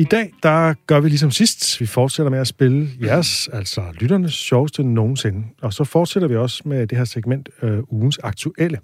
[0.00, 1.80] I dag, der gør vi ligesom sidst.
[1.80, 5.44] Vi fortsætter med at spille jeres, altså lytternes sjoveste nogensinde.
[5.62, 8.78] Og så fortsætter vi også med det her segment, øh, ugens aktuelle.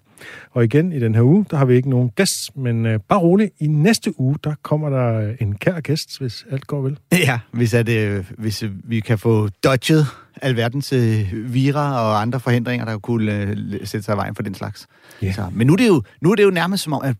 [0.51, 3.19] Og igen, i den her uge, der har vi ikke nogen gæst, men øh, bare
[3.19, 6.99] roligt, i næste uge, der kommer der en kær gæst, hvis alt går vel.
[7.27, 10.07] Ja, hvis, at, øh, hvis øh, vi kan få dodget
[10.43, 14.55] alverdens øh, vira og andre forhindringer, der kunne øh, sætte sig i vejen for den
[14.55, 14.87] slags.
[15.23, 15.33] Ja.
[15.33, 17.17] Så, men nu er, det jo, nu er det jo nærmest som om, at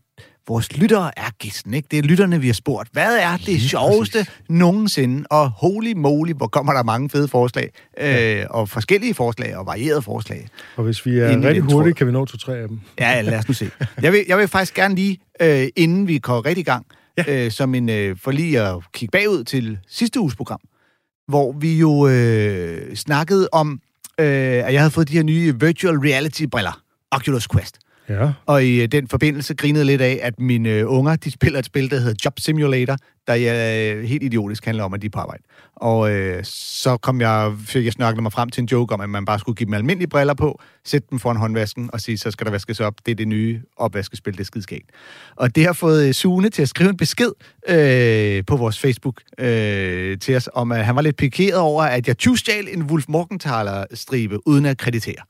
[0.47, 1.87] vores lyttere er gæsten, ikke?
[1.91, 2.89] Det er lytterne, vi har spurgt.
[2.91, 5.27] Hvad er det sjoveste nogensinde?
[5.29, 7.69] Og holy moly, hvor kommer der mange fede forslag.
[7.99, 10.47] Øh, og forskellige forslag og varierede forslag.
[10.75, 12.79] Og hvis vi er rigtig hurtige, kan vi nå to-tre af dem.
[12.99, 13.71] Ja, lad os nu se.
[14.01, 16.85] Jeg vil, jeg vil faktisk gerne lige, øh, inden vi går rigtig i gang,
[17.17, 17.45] ja.
[17.45, 20.59] øh, som en, øh, for lige at kigge bagud til sidste uges program,
[21.27, 23.79] hvor vi jo øh, snakkede om,
[24.19, 27.77] øh, at jeg havde fået de her nye virtual reality-briller, Oculus Quest.
[28.09, 28.31] Ja.
[28.45, 31.65] Og i øh, den forbindelse grinede lidt af, at mine øh, unger, de spiller et
[31.65, 35.09] spil, der hedder Job Simulator, der er øh, helt idiotisk handler om, at de er
[35.09, 35.43] på arbejde.
[35.75, 39.09] Og øh, så kom jeg, fik jeg snakket mig frem til en joke om, at
[39.09, 42.31] man bare skulle give dem almindelige briller på, sætte dem foran håndvasken og sige, så
[42.31, 42.93] skal der vaskes op.
[43.05, 44.89] Det er det nye opvaskespil, det er skidskægt.
[45.35, 47.31] Og det har fået øh, Sune til at skrive en besked
[47.69, 52.07] øh, på vores Facebook øh, til os, om at han var lidt pikeret over, at
[52.07, 55.23] jeg tyvstjal en Wolf Morgenthaler-stribe, uden at kreditere.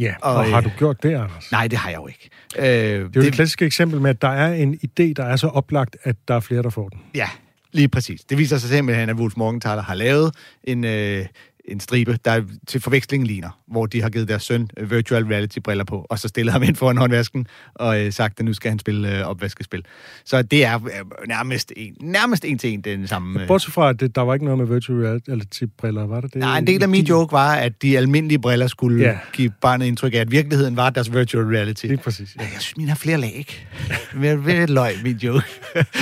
[0.00, 1.52] Ja, Og, og, har øh, du gjort det, Anders?
[1.52, 2.30] Nej, det har jeg jo ikke.
[2.58, 5.24] Øh, Det er jo det, det klassiske eksempel med, at der er en idé, der
[5.24, 7.00] er så oplagt, at der er flere, der får den.
[7.14, 7.28] Ja,
[7.72, 8.20] lige præcis.
[8.20, 10.34] Det viser sig simpelthen, at Wolf Morgenthaler har lavet
[10.64, 11.26] en, øh,
[11.70, 15.84] en stribe, der til forveksling ligner, hvor de har givet deres søn øh, virtual reality-briller
[15.84, 18.78] på, og så stillet ham ind foran håndvasken, og øh, sagt, at nu skal han
[18.78, 19.84] spille øh, opvaskespil.
[20.24, 23.40] Så det er øh, nærmest en, nærmest en til en den samme...
[23.42, 23.46] Øh.
[23.48, 26.36] Bortset fra, at det, der var ikke noget med virtual reality-briller, var der det?
[26.36, 29.18] Nej, en del af min joke var, at de almindelige briller skulle Ja.
[29.32, 31.84] give barnet indtryk af, at virkeligheden var deres virtual reality.
[31.86, 32.42] Lige præcis, ja.
[32.42, 33.66] Jeg synes, mine har flere lag, ikke?
[34.14, 35.44] Men det er et løg, min joke.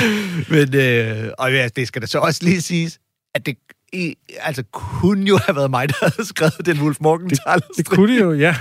[0.50, 2.98] Men, øh, og ja, det skal da så også lige siges,
[3.34, 3.54] at det
[3.92, 8.14] i, altså, kunne jo have været mig, der havde skrevet den Wolf Morgenthaler Det kunne
[8.14, 8.56] det jo, ja.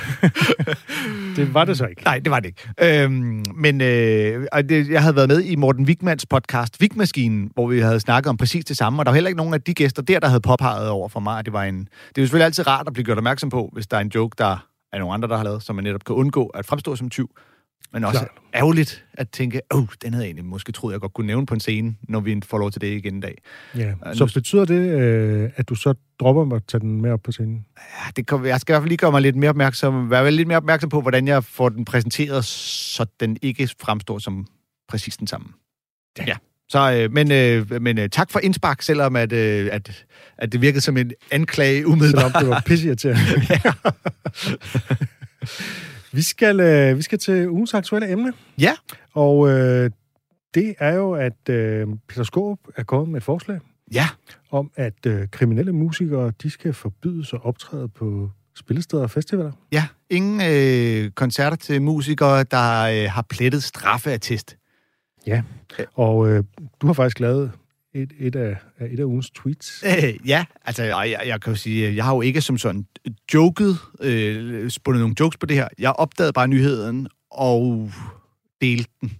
[1.35, 2.03] det var det så ikke.
[2.03, 3.03] Nej, det var det ikke.
[3.03, 7.67] Øhm, men øh, og det, jeg havde været med i Morten Wigmans podcast Wigmaskinen, hvor
[7.67, 9.73] vi havde snakket om præcis det samme, og der var heller ikke nogen af de
[9.73, 11.79] gæster der, der havde påpeget over for mig, at det var en...
[11.79, 14.11] Det er jo selvfølgelig altid rart at blive gjort opmærksom på, hvis der er en
[14.15, 14.57] joke, der
[14.93, 17.29] er nogle andre, der har lavet, så man netop kan undgå at fremstå som tyv.
[17.93, 18.31] Men også Klart.
[18.55, 21.45] ærgerligt at tænke, åh, oh, den havde jeg egentlig måske troet, jeg godt kunne nævne
[21.45, 23.37] på en scene, når vi får lov til det igen en dag.
[23.75, 23.93] Ja.
[24.05, 27.21] Ja, Så nu- betyder det, øh, at du så dropper at tage den med op
[27.23, 27.65] på scenen?
[27.77, 30.31] Ja, det kom, jeg skal i hvert fald lige gøre mig lidt mere opmærksom, være
[30.31, 34.47] lidt mere opmærksom på, hvordan jeg får den præsenteret, så den ikke fremstår som
[34.89, 35.47] præcis den samme.
[36.17, 36.23] Ja.
[36.27, 36.35] ja.
[36.69, 40.05] Så, øh, men øh, men øh, tak for indspark, selvom at, øh, at,
[40.37, 42.31] at det virkede som en anklage umiddelbart.
[42.31, 43.21] Selvom det var pisseirriterende.
[46.17, 48.73] vi, skal, øh, vi skal til ugens aktuelle emne, Ja,
[49.13, 49.89] og øh,
[50.53, 53.59] det er jo, at øh, Peter Skåb er kommet med et forslag
[53.93, 54.07] ja,
[54.51, 59.51] om, at øh, kriminelle musikere, de skal forbydes at optræde på spillesteder og festivaler.
[59.71, 59.85] ja.
[60.09, 64.57] Ingen øh, koncerter til musikere, der øh, har plettet straffeattest.
[65.27, 65.41] Ja.
[65.93, 66.43] Og øh,
[66.81, 67.51] du har faktisk lavet
[68.01, 68.57] et, et, af,
[68.91, 69.83] et af ugens tweets.
[69.85, 72.85] Øh, ja, altså, jeg, jeg, jeg kan jo sige, jeg har jo ikke som sådan
[73.33, 75.67] joket, øh, spundet nogle jokes på det her.
[75.79, 77.91] Jeg opdagede bare nyheden og
[78.61, 79.11] delte den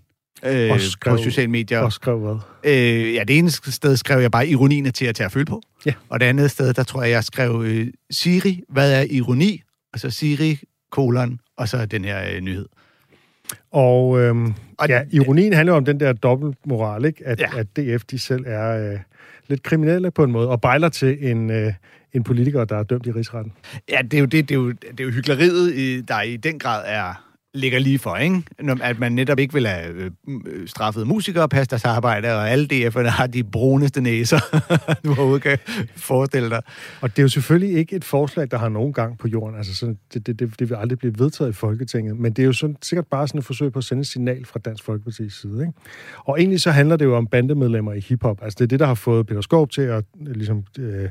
[0.46, 1.80] øh, Og skrev- på sociale medier.
[1.80, 2.36] Og skrev hvad?
[2.64, 5.46] Øh, ja, det ene sted skrev jeg bare ironien er til at tage at føle
[5.46, 5.62] på.
[5.86, 5.94] Ja.
[6.10, 9.62] Og det andet sted, der tror jeg, jeg skrev øh, Siri, hvad er ironi?
[9.94, 10.60] Og så Siri,
[10.92, 12.66] kolon, og så den her øh, nyhed.
[13.72, 17.28] Og, øhm, Og- ja, ironien handler om den der dobbeltmoral, ikke?
[17.28, 17.48] At, Ja.
[17.60, 19.00] at DF de selv er øh,
[19.48, 21.74] lidt kriminelle på en måde, og bejler til en, øh,
[22.14, 23.54] en politiker, der er dømt i rigsretten.
[23.90, 26.60] Ja, det er jo, det, det er jo, det er jo hyggeleriet, der i den
[26.60, 27.27] grad er
[27.58, 28.44] ligger lige for, ikke?
[28.60, 32.50] Når- At man netop ikke vil have øh, øh straffet musikere passe deres arbejde, og
[32.50, 34.40] alle DF'erne har de bruneste næser,
[35.04, 35.58] du overhovedet kan
[35.96, 36.62] forestille dig.
[37.02, 39.58] Og det er jo selvfølgelig ikke et forslag, der har nogen gang på jorden.
[39.58, 42.18] Altså, sådan, det, det, det, det vil aldrig blive vedtaget i Folketinget.
[42.20, 44.46] Men det er jo sådan, sikkert bare sådan et forsøg på at sende et signal
[44.46, 45.62] fra Dansk Folkeparti's side.
[45.62, 45.74] Ikke?
[46.18, 48.40] Og egentlig så handler det jo om bandemedlemmer i hiphop.
[48.44, 51.10] Altså, det er det, der har fået Peter Skov til at øh, ligesom, øh,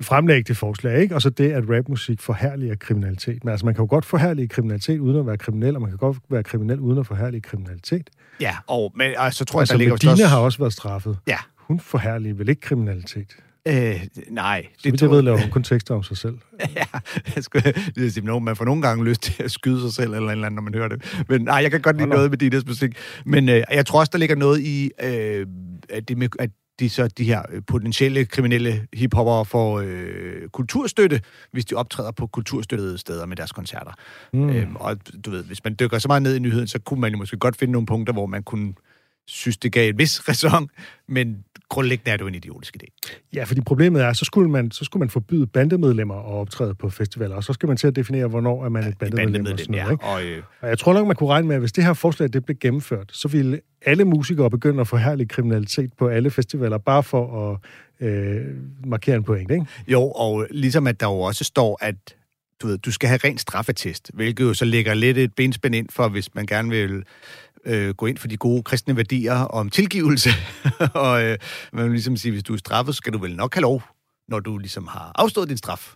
[0.00, 1.00] fremlægge det forslag.
[1.00, 1.14] Ikke?
[1.14, 3.44] Og så det, at rapmusik forhærliger kriminalitet.
[3.44, 5.98] Men altså, man kan jo godt forhærlige kriminalitet uden at være kriminel, og man kan
[5.98, 8.10] godt være kriminel uden at forhærlige kriminalitet.
[8.40, 10.26] Ja, og, men, og så tror jeg, Altså, der ligger Medina også...
[10.26, 11.18] har også været straffet.
[11.26, 11.38] Ja.
[11.56, 13.36] Hun forhærliger vel ikke kriminalitet?
[13.68, 14.00] Øh,
[14.30, 16.38] nej, Det, det jeg ved, laver hun kun tekster om sig selv.
[16.76, 16.84] ja,
[17.34, 20.12] jeg skulle, det er simpelthen, man får nogle gange lyst til at skyde sig selv,
[20.12, 21.24] eller et eller andet, når man hører det.
[21.28, 22.14] Men nej, jeg kan godt lide nå.
[22.14, 22.96] noget med Dinas musik.
[23.24, 25.46] Men øh, jeg tror også, der ligger noget i, øh,
[25.88, 31.20] at, det med, at de så de her øh, potentielle kriminelle hiphopper får øh, kulturstøtte,
[31.52, 33.92] hvis de optræder på kulturstøttede steder med deres koncerter.
[34.32, 34.50] Mm.
[34.50, 37.12] Øhm, og du ved, hvis man dykker så meget ned i nyheden, så kunne man
[37.12, 38.74] jo måske godt finde nogle punkter, hvor man kunne
[39.26, 40.68] synes, det gav et vis ræson,
[41.08, 43.10] men grundlæggende er det jo en idiotisk idé.
[43.34, 46.90] Ja, fordi problemet er, så skulle man, så skulle man forbyde bandemedlemmer at optræde på
[46.90, 49.32] festivaler, og så skal man til at definere, hvornår er man ja, et bandemedlem.
[49.32, 50.04] bandemedlem og sådan noget, ja, ikke?
[50.04, 50.42] Og, øh...
[50.60, 52.56] og jeg tror nok, man kunne regne med, at hvis det her forslag det blev
[52.60, 57.50] gennemført, så ville alle musikere begynde at få herlig kriminalitet på alle festivaler, bare for
[57.50, 57.58] at
[58.06, 58.44] øh,
[58.86, 59.66] markere en point, ikke?
[59.88, 61.94] Jo, og ligesom at der jo også står, at
[62.62, 65.88] du, ved, du skal have ren straffetest, hvilket jo så lægger lidt et benspænd ind
[65.90, 67.04] for, hvis man gerne vil
[67.64, 70.30] øh, gå ind for de gode kristne værdier om tilgivelse.
[70.94, 71.36] og øh,
[71.72, 73.82] man vil ligesom sige, hvis du er straffet, skal du vel nok have lov,
[74.28, 75.94] når du ligesom har afstået din straf.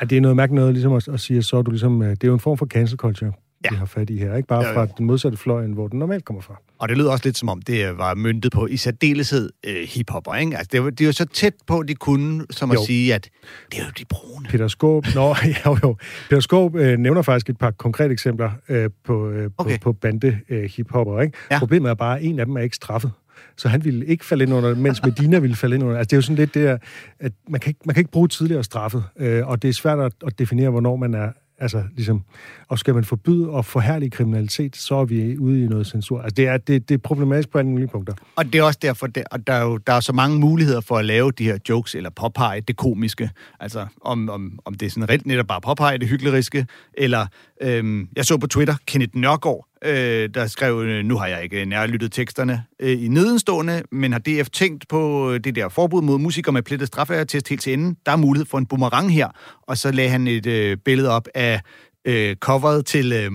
[0.00, 2.10] Ja, det er noget mærkeligt noget ligesom at, at sige, så er du ligesom, øh,
[2.10, 3.32] det er jo en form for cancel culture
[3.64, 3.70] ja.
[3.70, 4.36] vi har fat i her.
[4.36, 6.60] Ikke bare fra den modsatte fløj, hvor den normalt kommer fra.
[6.84, 10.34] Og det lyder også lidt som om, det var myndet på i særdeleshed øh, hiphopper,
[10.34, 10.56] ikke?
[10.56, 12.80] Altså, det, var, det er jo så tæt på, de kunne, som jo.
[12.80, 13.28] at sige, at
[13.72, 14.46] det er jo de brune.
[14.48, 15.36] Peter Skåb, nå,
[15.66, 15.96] jo, jo.
[16.30, 19.78] Peter Skåb øh, nævner faktisk et par konkrete eksempler øh, på, øh, okay.
[19.78, 21.38] på, på bande øh, hiphopper, ikke?
[21.50, 21.58] Ja.
[21.58, 23.12] Problemet er bare, at en af dem er ikke straffet
[23.56, 25.98] så han ville ikke falde ind under, mens Medina ville falde ind under.
[25.98, 26.78] Altså, det er jo sådan lidt det,
[27.20, 29.98] at man kan ikke, man kan ikke bruge tidligere straffet, øh, og det er svært
[29.98, 31.28] at, at definere, hvornår man er,
[31.64, 32.22] Altså, ligesom,
[32.68, 36.20] og skal man forbyde og forhærlige kriminalitet, så er vi ude i noget censur.
[36.20, 38.14] Altså, det er, det, det er problematisk på alle mulige punkter.
[38.36, 40.80] Og det er også derfor, der, og der, er jo, der er så mange muligheder
[40.80, 43.30] for at lave de her jokes, eller påpege det komiske.
[43.60, 47.26] Altså, om, om, om det er sådan rent netop bare påpege det hykleriske, eller
[47.60, 51.64] øhm, jeg så på Twitter, Kenneth Nørgaard, øh, der skrev, øh, nu har jeg ikke
[51.64, 56.18] nærlyttet teksterne øh, i nedenstående, men har DF tænkt på øh, det der forbud mod
[56.18, 57.96] musikere med plettet straffeattest helt til enden.
[58.06, 59.28] Der er mulighed for en boomerang her,
[59.62, 61.60] og så lagde han et øh, billede op af
[62.04, 63.30] øh, coveret til øh,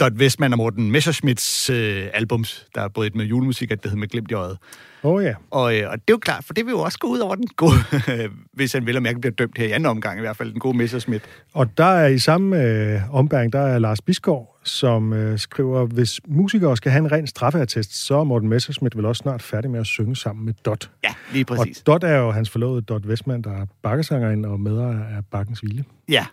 [0.00, 3.84] Dot Westman og Morten Messerschmidts øh, albums, der er både et med julemusik, og det
[3.84, 4.58] hedder med Glimt i øjet.
[5.02, 5.34] Oh, ja.
[5.50, 7.34] og, øh, og det er jo klart, for det vil jo også gå ud over
[7.34, 7.72] den gode,
[8.56, 10.60] hvis han vil og mærke bliver dømt her i anden omgang, i hvert fald den
[10.60, 11.22] gode Messerschmidt.
[11.52, 16.20] Og der er i samme øh, ombæring, der er Lars Bisgaard, som øh, skriver, hvis
[16.28, 19.80] musikere skal have en ren straffeattest, så er Morten Messerschmidt vel også snart færdig med
[19.80, 20.90] at synge sammen med Dot.
[21.04, 21.80] Ja, lige præcis.
[21.80, 25.62] Og Dot er jo hans forlovede Dot Westman, der er bakkesangerinde og medejer af Bakkens
[25.62, 25.84] Vilje.
[26.08, 26.26] Ja,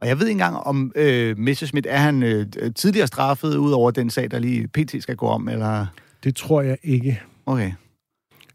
[0.00, 3.90] og jeg ved ikke engang, om øh, Messerschmidt er han øh, tidligere straffet, ud over
[3.90, 5.86] den sag, der lige PT skal gå om, eller...
[6.24, 7.20] Det tror jeg ikke.
[7.46, 7.72] Okay.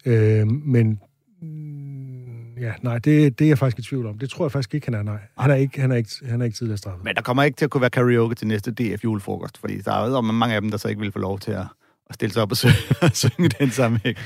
[0.06, 1.00] Øh, men
[2.62, 4.18] ja, nej, det, det er jeg faktisk i tvivl om.
[4.18, 5.18] Det tror jeg faktisk ikke, han er, nej.
[5.38, 7.04] Han er ikke, han er ikke, han er ikke tidligere straffet.
[7.04, 9.92] Men der kommer ikke til at kunne være karaoke til næste DF julefrokost, fordi der
[9.92, 11.66] er jo mange af dem, der så ikke vil få lov til at,
[12.10, 12.74] at stille sig op og synge,
[13.14, 14.18] synge den sammenhæng.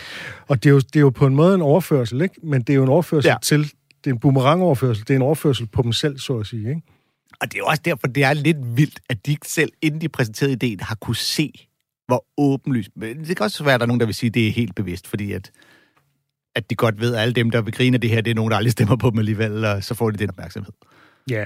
[0.48, 2.36] Og det er, jo, det er jo på en måde en overførsel, ikke?
[2.44, 3.36] Men det er jo en overførsel ja.
[3.42, 3.64] til,
[4.04, 6.82] det er en boomerang-overførsel, det er en overførsel på dem selv, så at sige, ikke?
[7.42, 10.10] Og det er jo også derfor, det er lidt vildt, at de selv, inden de
[10.10, 11.68] præsenterede ideen, har kunne se,
[12.08, 12.90] hvor åbenlyst.
[12.96, 14.52] Men det kan også være, at der er nogen, der vil sige, at det er
[14.52, 15.52] helt bevidst, fordi at
[16.56, 18.36] at de godt ved, at alle dem, der vil grine af det her, det er
[18.36, 20.74] nogen, der aldrig stemmer på dem alligevel, og så får de den opmærksomhed.
[21.30, 21.44] Ja.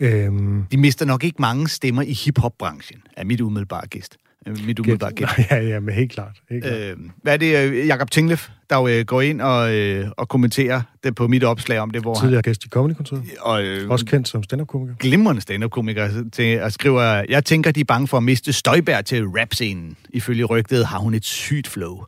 [0.00, 0.64] Øhm...
[0.72, 4.16] De mister nok ikke mange stemmer i hiphop-branchen, er mit umiddelbare gæst.
[4.48, 5.30] Øh, mit umiddelbare gæst.
[5.50, 6.36] Ja, ja, men helt klart.
[6.50, 6.78] Helt klart.
[6.78, 10.28] Øhm, hvad er det, øh, Jakob Tinglef, der jo øh, går ind og, øh, og
[10.28, 12.42] kommenterer det på mit opslag om det, hvor Tidligere han...
[12.42, 12.94] gæst i comedy
[13.40, 14.94] og øh, Også kendt som stand-up-komiker.
[14.94, 19.24] Glimrende stand-up-komiker, til, og skriver, jeg tænker, de er bange for at miste Støjbær til
[19.24, 19.96] rap-scenen.
[20.10, 22.04] Ifølge rygtet har hun et sygt flow.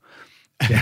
[0.70, 0.80] Ja.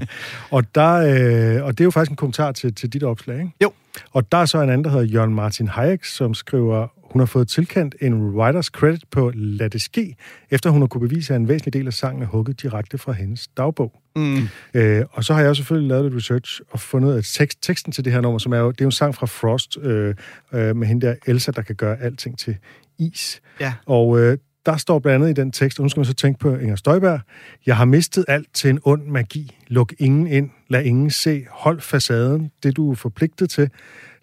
[0.56, 3.52] og, der, øh, og det er jo faktisk en kommentar til, til dit opslag, ikke?
[3.62, 3.72] Jo.
[4.12, 7.26] Og der er så en anden, der hedder Jørgen Martin Hayek, som skriver, hun har
[7.26, 10.16] fået tilkendt en writers credit på Lad det ske,
[10.50, 13.12] efter hun har kunne bevise, at en væsentlig del af sangen er hugget direkte fra
[13.12, 13.92] hendes dagbog.
[14.16, 14.48] Mm.
[14.74, 18.04] Øh, og så har jeg selvfølgelig lavet lidt research og fundet at tekst, teksten til
[18.04, 20.14] det her nummer, som er jo, det er jo en sang fra Frost øh,
[20.52, 22.56] øh, med hende der Elsa, der kan gøre alting til
[22.98, 23.40] is.
[23.60, 23.72] Ja.
[23.86, 26.38] Og øh, der står blandt andet i den tekst, og nu skal man så tænke
[26.38, 27.20] på Inger Støjberg,
[27.66, 29.58] jeg har mistet alt til en ond magi.
[29.68, 33.70] Luk ingen ind, lad ingen se, hold facaden, det du er forpligtet til.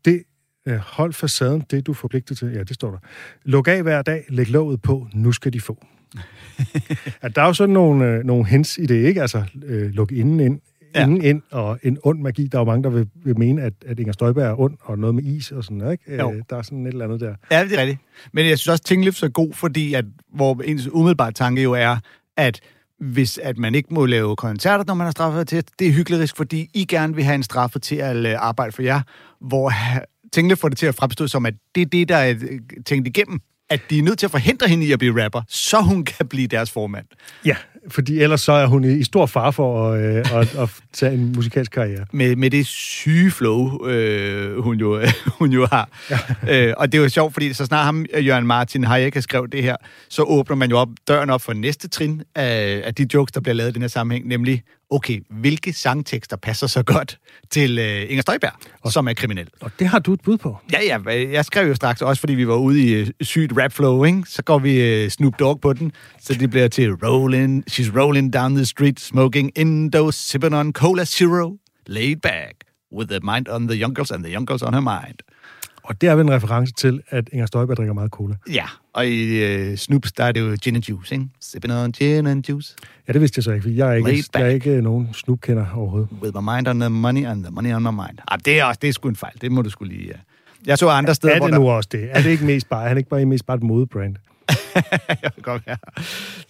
[0.06, 0.24] Det,
[0.66, 2.48] øh, hold facaden, det du er forpligtet til.
[2.48, 2.98] Ja, det står der.
[3.44, 5.86] Luk af hver dag, læg låget på, nu skal de få.
[7.22, 9.22] at der er jo sådan nogle, øh, nogle hints i det, ikke?
[9.22, 10.60] Altså, øh, luk inden ind,
[10.96, 11.04] ja.
[11.04, 12.48] ingen ind og en ond magi.
[12.48, 15.00] Der er jo mange, der vil, vil mene, at, at Inger Støjberg er ond, og
[15.00, 16.16] noget med is og sådan noget, ikke?
[16.16, 16.32] Jo.
[16.32, 17.36] Øh, der er sådan et eller andet der.
[17.52, 18.00] Ja, det er rigtigt.
[18.34, 21.74] Men jeg synes også, at Tinglif er god, fordi at, hvor ens umiddelbare tanke jo
[21.74, 21.98] er,
[22.38, 22.60] at
[23.00, 26.30] hvis at man ikke må lave koncerter, når man er straffet til, det er hyggelig
[26.36, 29.02] fordi I gerne vil have en straffe til at øh, arbejde for jer,
[29.42, 29.72] hvor
[30.34, 32.36] Tingle får det til at fremstå som, at det er det, der er
[32.86, 35.82] tænkt igennem at de er nødt til at forhindre hende i at blive rapper, så
[35.82, 37.06] hun kan blive deres formand.
[37.46, 37.56] Ja,
[37.88, 41.32] fordi ellers så er hun i, stor far for at, øh, at, at tage en
[41.36, 42.06] musikalsk karriere.
[42.12, 45.02] Med, med det syge flow, øh, hun, jo,
[45.40, 45.90] hun jo har.
[46.10, 46.68] Ja.
[46.68, 49.52] Øh, og det er jo sjovt, fordi så snart ham, Jørgen Martin Hayek har skrevet
[49.52, 49.76] det her,
[50.10, 53.42] så åbner man jo op døren op for næste trin af, af de jokes, der
[53.42, 57.18] bliver lavet i den her sammenhæng, nemlig okay, hvilke sangtekster passer så godt
[57.50, 59.48] til uh, Inger Støjberg, og, som er kriminel?
[59.62, 60.58] Og det har du et bud på.
[60.74, 63.74] Ja, ja, jeg skrev jo straks, også fordi vi var ude i uh, sygt rap
[63.74, 64.24] flow, ikke?
[64.28, 68.34] så går vi uh, Snoop Dogg på den, så det bliver til rolling, she's rolling
[68.34, 71.58] down the street, smoking Indo, sipping on cola zero,
[71.88, 72.56] laid back,
[72.92, 75.20] with the mind on the youngles and the youngles on her mind.
[75.84, 78.36] Og det er vel en reference til, at Inger Støjberg drikker meget cola.
[78.54, 81.26] Ja, og i uh, Snoops, der er det jo gin and juice, ikke?
[81.40, 82.76] Sipping on gin and juice.
[83.08, 85.66] Ja, det vidste jeg så ikke, for jeg er ikke, jeg er ikke nogen Snoop-kender
[85.76, 86.10] overhovedet.
[86.22, 88.18] With my mind on the money and the money on my mind.
[88.28, 90.10] Ah, det er, også, det er sgu en fejl, det må du skulle lige...
[90.10, 90.20] Uh...
[90.66, 91.72] Jeg så andre steder, Er det nu der...
[91.72, 92.10] også det?
[92.12, 94.16] Er det ikke mest bare, er han ikke bare mest bare et modebrand?
[95.24, 95.78] jeg godt være.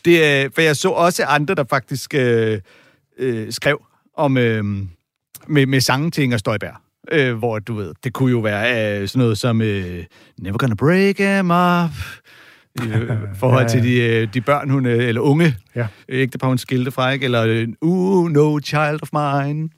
[0.05, 2.53] Det, uh, for jeg så også andre, der faktisk uh,
[3.27, 3.81] uh, skrev
[4.17, 4.37] om...
[4.37, 4.87] Uh,
[5.47, 6.75] med, med sange til Inger Støjberg
[7.11, 10.05] øh, hvor du ved, det kunne jo være øh, sådan noget som øh,
[10.39, 11.91] Never Gonna Break Him Up,
[12.75, 13.81] i øh, forhold ja, ja.
[13.81, 15.87] til de, øh, de børn, hun, øh, eller unge ja.
[16.09, 17.25] ægtepar, hun skilte fra, ikke?
[17.25, 19.69] eller Uh, No Child of Mine.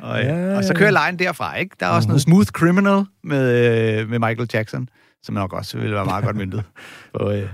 [0.00, 1.76] Og, ja, og så kører lejen derfra, ikke?
[1.80, 2.08] Der er også uh-huh.
[2.08, 4.88] noget Smooth Criminal med, med Michael Jackson
[5.22, 6.62] som nok også ville være meget godt myndet.
[7.14, 7.48] Og, øh,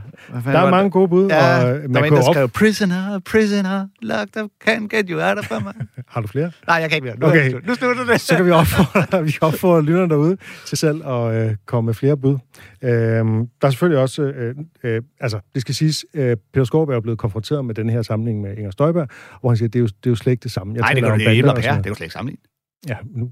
[0.45, 1.29] der er mange gode bud.
[1.29, 2.35] Ja, og man der var en, der op...
[2.35, 6.53] skrev, prisoner, prisoner, locked up, can't get you out of my Har du flere?
[6.67, 7.19] Nej, jeg kan ikke mere.
[7.19, 7.53] Nu, okay.
[7.67, 8.21] nu slutter det.
[8.21, 12.17] Så kan vi opfordre, vi opfordre lytterne derude til selv at øh, komme med flere
[12.17, 12.39] bud.
[12.83, 14.55] Øh, der er selvfølgelig også, øh,
[14.85, 18.41] øh, altså det skal siges, øh, Peter Skorberg er blevet konfronteret med den her sammenhæng
[18.41, 19.09] med Inger Støjberg,
[19.41, 20.75] hvor han siger, det er jo, det er jo slet ikke det samme.
[20.75, 22.45] Jeg Nej, det, kan det, det, det er jo slet ikke sammenlignet.
[22.89, 23.31] Ja, nu...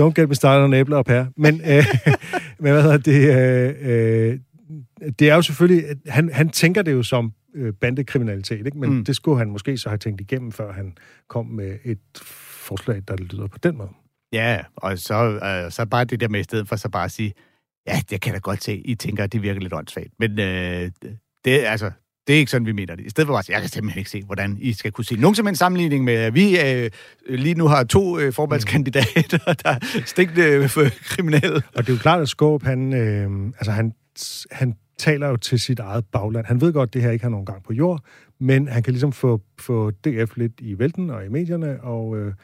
[0.00, 1.26] Don't get me started on æbler og pære.
[1.36, 1.84] Men, øh,
[2.62, 3.22] men hvad hedder det?
[3.36, 4.38] Øh, øh,
[5.18, 5.84] det er jo selvfølgelig...
[6.06, 8.78] Han, han tænker det jo som øh, bandekriminalitet, ikke?
[8.78, 9.04] men mm.
[9.04, 10.96] det skulle han måske så have tænkt igennem, før han
[11.28, 11.98] kom med et
[12.56, 13.88] forslag, der lyder på den måde.
[14.32, 17.10] Ja, og så, øh, så bare det der med, i stedet for så bare at
[17.10, 17.32] sige,
[17.86, 20.08] ja, det kan da godt se, I tænker, at det virker lidt åndssvagt.
[20.18, 20.90] Men øh,
[21.44, 21.90] det, altså,
[22.26, 23.06] det er ikke sådan, vi mener det.
[23.06, 25.34] I stedet for bare, jeg kan simpelthen ikke se, hvordan I skal kunne se nogen
[25.34, 26.90] som en sammenligning med, at vi øh,
[27.28, 31.62] lige nu har to øh, formandskandidater, der er stikkende øh, kriminelle.
[31.74, 33.92] Og det er jo klart, at Skåb, han, øh, altså han,
[34.50, 36.46] han taler jo til sit eget bagland.
[36.46, 38.04] Han ved godt, at det her ikke har nogen gang på jord,
[38.38, 42.34] men han kan ligesom få, få DF lidt i vælten og i medierne, og øh,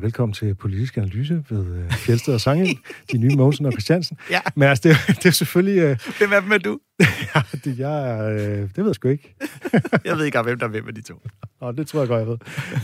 [0.00, 2.78] velkommen til Politisk Analyse ved uh, Fjeldsted og Sange,
[3.12, 4.18] de nye Mogensen og Christiansen.
[4.30, 4.40] Ja.
[4.56, 5.90] Men altså, det, det er selvfølgelig...
[5.90, 6.80] Uh, hvem er dem er du?
[7.34, 9.36] ja, det, jeg, uh, det ved jeg sgu ikke.
[10.04, 11.14] jeg ved ikke, hvem der er hvem af de to.
[11.60, 12.38] Nå, det tror jeg godt, jeg ved.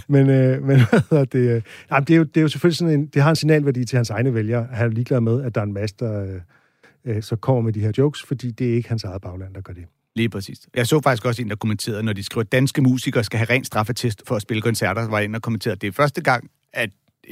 [0.09, 1.57] Men, uh, men hvad det?
[1.57, 3.07] Uh, jamen, det, er jo, det er jo selvfølgelig sådan en...
[3.07, 4.69] Det har en signalværdi til hans egne vælgere.
[4.73, 6.41] Han er ligeglad med, at der er en masse, der
[7.05, 9.61] uh, så kommer med de her jokes, fordi det er ikke hans eget bagland, der
[9.61, 9.85] gør det.
[10.17, 10.59] Lige præcis.
[10.75, 13.51] Jeg så faktisk også en, der kommenterede, når de skriver, at danske musikere skal have
[13.51, 16.51] ren straffetest for at spille koncerter, var en, der kommenterede, at det er første gang,
[16.77, 16.91] at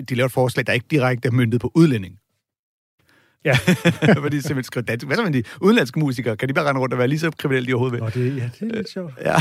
[0.08, 2.18] de laver et forslag, der ikke direkte er myndet på udlænding.
[3.44, 3.54] Ja.
[4.24, 5.06] Fordi simpelthen skriver dansk.
[5.06, 6.36] Hvad så med de udenlandske musikere?
[6.36, 8.32] Kan de bare rende rundt og være lige så kriminelle, de overhovedet vil?
[8.32, 9.14] det, ja, det er lidt sjovt.
[9.20, 9.34] Ja.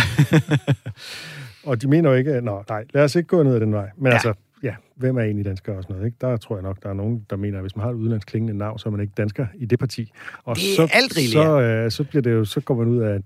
[1.69, 3.74] og de mener jo ikke, at, nå, nej, lad os ikke gå ned ad den
[3.74, 3.89] vej.
[3.98, 4.13] Men ja.
[4.13, 4.33] altså,
[4.63, 6.17] ja, hvem er egentlig dansker og sådan noget, ikke?
[6.22, 8.27] Der tror jeg nok, der er nogen, der mener, at hvis man har et udenlandsk
[8.27, 10.12] klingende navn, så er man ikke dansker i det parti.
[10.43, 12.88] Og det er så, alt rigeligt, så, øh, så, bliver det jo, så går man
[12.88, 13.19] ud af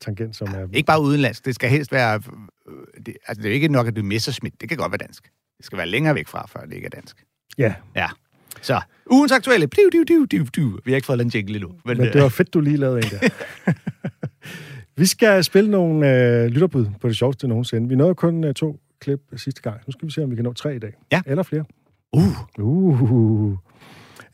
[0.00, 0.66] tangent, som er...
[0.72, 2.22] Ikke bare udenlandsk, det skal helst være...
[3.06, 4.60] Det, altså, det er jo ikke nok, at du er Messerschmidt.
[4.60, 5.30] Det kan godt være dansk.
[5.58, 7.24] Det skal være længere væk fra, før det ikke er dansk.
[7.58, 7.74] Ja.
[7.96, 8.06] Ja.
[8.62, 9.66] Så, ugens aktuelle.
[9.66, 10.80] Div, div, div, div, div.
[10.84, 11.72] Vi har ikke fået en jingle endnu.
[11.84, 13.28] Men, men det var fedt, du lige lavede en der.
[15.00, 17.88] vi skal spille nogle øh, lytterbud på det sjoveste nogensinde.
[17.88, 19.80] Vi nåede kun øh, to klip sidste gang.
[19.86, 20.92] Nu skal vi se, om vi kan nå tre i dag.
[21.12, 21.22] Ja.
[21.26, 21.64] Eller flere.
[22.12, 22.58] Uh.
[22.58, 23.56] Uh.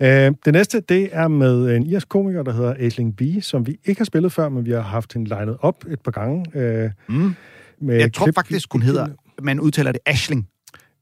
[0.00, 3.79] Øh, det næste, det er med en irsk komiker, der hedder Aisling B., som vi
[3.85, 6.45] ikke har spillet før, men vi har haft hende legnet op et par gange.
[6.55, 7.35] Øh, mm.
[7.81, 9.09] med Jeg tror klip, faktisk, hun hedder,
[9.43, 10.49] man udtaler det Ashling.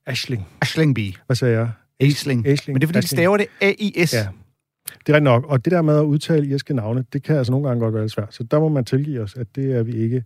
[0.07, 0.47] Ashling.
[0.63, 0.99] Ashling B.
[1.27, 1.71] Hvad sagde jeg?
[2.01, 2.47] Aisling.
[2.47, 2.75] Aisling.
[2.75, 3.19] Men det er, fordi Aisling.
[3.19, 4.15] de staver det A-I-S.
[4.15, 4.19] Ja.
[4.19, 5.45] Det er rigtigt nok.
[5.47, 8.03] Og det der med at udtale irske navne, det kan altså nogle gange godt være
[8.03, 8.35] lidt svært.
[8.35, 10.25] Så der må man tilgive os, at det er vi ikke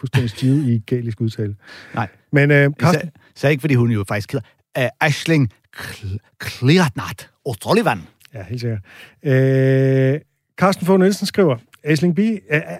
[0.00, 1.56] fuldstændig stive i galisk udtale.
[1.94, 2.08] Nej.
[2.32, 3.10] Men øh, Karsten...
[3.14, 4.46] Så, så ikke, fordi hun jo faktisk hedder
[4.78, 5.52] uh, Ashling
[6.38, 7.98] Klirtnat O'Sullivan.
[8.34, 8.80] Ja, helt sikkert.
[9.22, 10.20] Øh,
[10.56, 12.18] Carsten Fogh Nielsen skriver, Ashling B,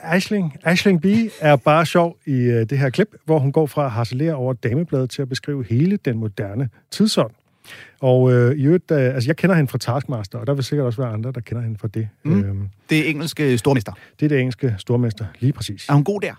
[0.02, 1.06] Ashling, Ashling B
[1.40, 4.52] er bare sjov i uh, det her klip, hvor hun går fra at harcelere over
[4.52, 7.30] damebladet til at beskrive hele den moderne tidsånd.
[8.00, 10.87] Og øh, i øvrigt, øh, altså jeg kender hende fra Taskmaster, og der vil sikkert
[10.87, 12.09] også være andre, der kender hende fra det.
[12.23, 12.42] Mm.
[12.42, 13.92] Øhm, det er engelske stormester.
[14.21, 15.88] Det er det engelske stormester, lige præcis.
[15.88, 16.35] Er hun god der?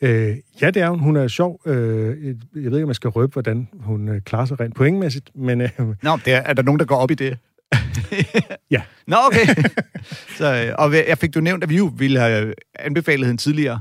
[0.00, 0.98] Øh, ja, det er hun.
[0.98, 1.60] Hun er sjov.
[1.66, 5.30] Øh, jeg ved ikke, om jeg skal røbe, hvordan hun øh, klarer sig rent pointmæssigt,
[5.34, 5.60] men...
[5.60, 7.38] Øh, Nå, det er, er der nogen, der går op i det?
[8.70, 8.82] Ja.
[9.06, 9.46] Nå, okay.
[10.38, 13.80] Så, øh, og jeg fik du nævnt, at vi jo ville have anbefalet hende tidligere.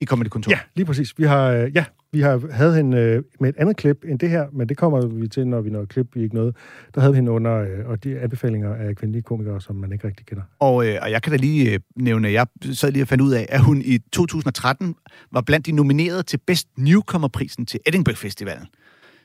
[0.00, 0.50] i Comedy Kontor.
[0.50, 1.18] Ja, lige præcis.
[1.18, 4.30] Vi har, øh, ja, vi har havde hende øh, med et andet klip end det
[4.30, 6.56] her, men det kommer vi til, når vi når klip, vi ikke noget.
[6.94, 10.26] Der havde vi hende under, og de anbefalinger af kvindelige komikere, som man ikke rigtig
[10.26, 10.42] kender.
[10.58, 13.46] Og, og jeg kan da lige nævne, at jeg sad lige og fandt ud af,
[13.48, 14.94] at hun i 2013
[15.32, 18.66] var blandt de nominerede til Best Newcomer-prisen til Edinburgh Festivalen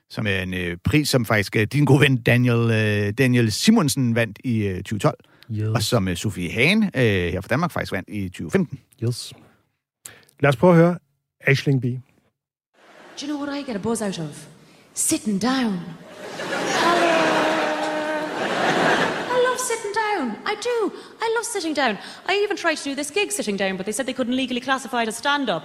[0.09, 4.15] som er en øh, pris, som faktisk øh, din gode ven Daniel, øh, Daniel Simonsen
[4.15, 5.17] vandt i øh, 2012,
[5.51, 5.67] yes.
[5.75, 8.79] og som øh, Sofie Hagen øh, her fra Danmark faktisk vandt i 2015.
[9.03, 9.33] Yes.
[10.39, 10.97] Lad os prøve at høre
[11.41, 11.85] Ashling B.
[11.85, 14.47] Do you know what I get a buzz out of?
[14.93, 15.79] Sitting down.
[19.33, 20.35] I love sitting down.
[20.45, 20.91] I do.
[21.21, 21.97] I love sitting down.
[22.27, 24.61] I even tried to do this gig sitting down, but they said they couldn't legally
[24.61, 25.63] classify it as stand-up.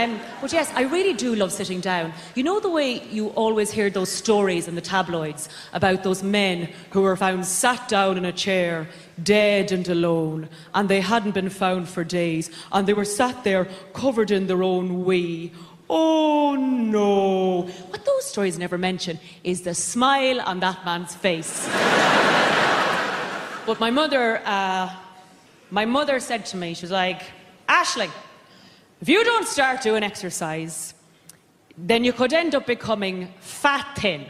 [0.00, 2.12] Um, but yes, I really do love sitting down.
[2.34, 6.70] You know the way you always hear those stories in the tabloids about those men
[6.90, 8.88] who were found sat down in a chair,
[9.22, 13.68] dead and alone, and they hadn't been found for days, and they were sat there
[13.92, 15.52] covered in their own wee.
[15.88, 17.62] Oh no.
[17.62, 21.66] What those stories never mention is the smile on that man's face.
[23.66, 24.94] but my mother, uh,
[25.70, 27.22] my mother said to me, she was like,
[27.68, 28.10] Ashling,
[29.00, 30.94] if you don't start doing exercise,
[31.78, 34.26] then you could end up becoming fat thin.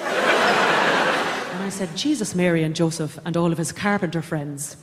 [0.00, 4.74] and I said, Jesus, Mary, and Joseph, and all of his carpenter friends.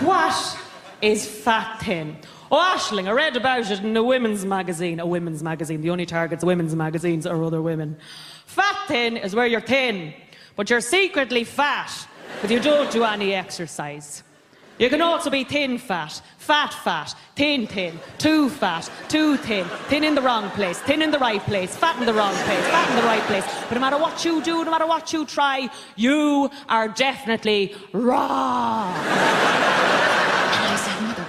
[0.00, 0.58] what
[1.00, 2.16] is fat thin?
[2.50, 5.00] Oh, Ashling, I read about it in a women's magazine.
[5.00, 5.80] A women's magazine.
[5.80, 7.96] The only targets women's magazines are other women.
[8.44, 10.12] Fat thin is where you're thin,
[10.56, 11.90] but you're secretly fat,
[12.40, 14.22] but you don't do any exercise.
[14.78, 20.02] You can also be thin fat, fat fat, thin thin, too fat, too thin, thin
[20.02, 22.90] in the wrong place, thin in the right place, fat in the wrong place, fat
[22.90, 23.44] in the right place.
[23.68, 28.92] But no matter what you do, no matter what you try, you are definitely wrong.
[28.96, 29.04] and
[30.66, 31.26] I said, Mother,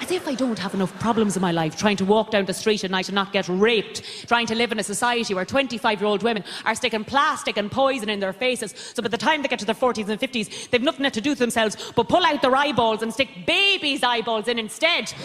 [0.00, 2.52] as if I don't have enough problems in my life trying to walk down the
[2.52, 6.00] street at night and not get raped, trying to live in a society where 25
[6.00, 8.74] year old women are sticking plastic and poison in their faces.
[8.94, 11.20] So by the time they get to their 40s and 50s, they've nothing left to
[11.20, 15.12] do to themselves but pull out their eyeballs and stick babies' eyeballs in instead.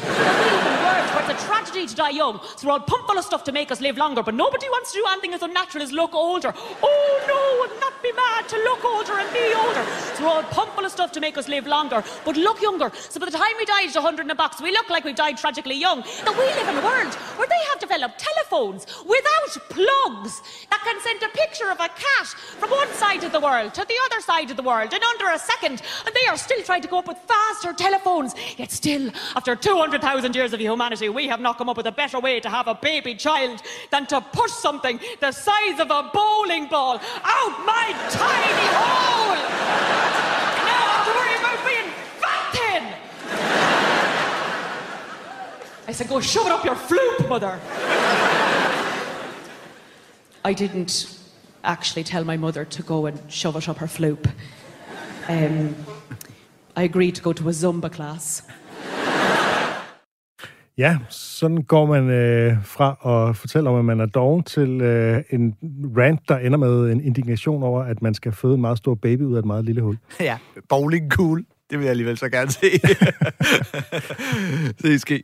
[1.29, 2.39] it's a tragedy to die young.
[2.55, 4.93] So we're all pumped full of stuff to make us live longer, but nobody wants
[4.93, 6.53] to do anything as unnatural as look older.
[6.55, 9.85] Oh no, wouldn't that be mad to look older and be older?
[10.15, 12.91] So we're all pumped full of stuff to make us live longer, but look younger.
[13.09, 15.15] So by the time we die at 100 in a box, we look like we've
[15.15, 16.01] died tragically young.
[16.25, 21.01] That we live in a world where they have developed telephones without plugs that can
[21.01, 22.27] send a picture of a cat
[22.59, 25.29] from one side of the world to the other side of the world in under
[25.31, 28.35] a second, and they are still trying to go up with faster telephones.
[28.57, 32.19] Yet still, after 200,000 years of humanity, we have not come up with a better
[32.19, 33.61] way to have a baby child
[33.91, 40.26] than to push something the size of a bowling ball out my tiny hole.
[45.89, 47.59] I said, go shove it up your floop, mother.
[50.43, 50.93] I didn't
[51.63, 54.29] actually tell my mother to go and shove it up her floop.
[55.29, 55.75] Um,
[56.75, 58.43] I agreed to go to a Zumba class.
[60.77, 62.89] Ja, sådan går man øh, fra
[63.29, 65.55] at fortælle om, at man er doven, til øh, en
[65.97, 69.21] rant, der ender med en indignation over, at man skal føde en meget stor baby
[69.21, 69.97] ud af et meget lille hul.
[70.19, 70.37] Ja,
[70.69, 71.45] bowling cool.
[71.69, 72.79] Det vil jeg alligevel så gerne se.
[74.81, 75.23] se ske.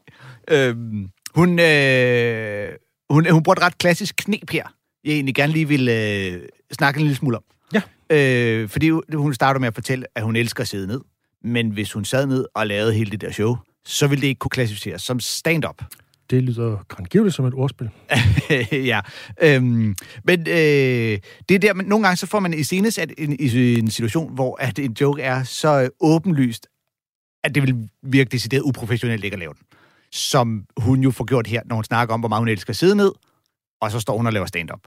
[0.50, 2.70] Øhm, hun, øh,
[3.10, 4.64] hun, hun bruger et ret klassisk knep her,
[5.04, 7.44] jeg egentlig gerne lige vil øh, snakke en lille smule om.
[7.74, 7.82] Ja.
[8.10, 11.02] Øh, fordi hun starter med at fortælle, at hun elsker at sidde ned.
[11.44, 14.40] Men hvis hun sad ned og lavede hele det der show, så ville det ikke
[14.40, 15.84] kunne klassificeres som stand-up.
[16.30, 17.90] Det lyder grandgiveligt som et ordspil.
[18.92, 19.02] ja.
[19.42, 23.36] Øhm, men øh, det er der, men nogle gange så får man i sat en,
[23.40, 26.68] i en situation, hvor at en joke er så åbenlyst,
[27.44, 29.62] at det vil virke decideret uprofessionelt ikke at lave den.
[30.12, 32.78] Som hun jo får gjort her, når hun snakker om, hvor meget hun elsker at
[32.78, 33.12] sidde ned,
[33.82, 34.80] og så står hun og laver stand-up.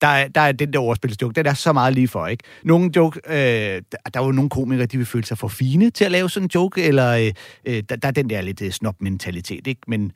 [0.00, 2.44] Der er, der er den der overspilsjoke, den er så meget lige for, ikke?
[2.64, 3.82] Nogle joke, øh,
[4.14, 6.44] der, var jo nogle komikere, de vil føle sig for fine til at lave sådan
[6.44, 7.32] en joke, eller øh,
[7.64, 9.80] øh der, der er den der lidt øh, snob-mentalitet, ikke?
[9.86, 10.12] Men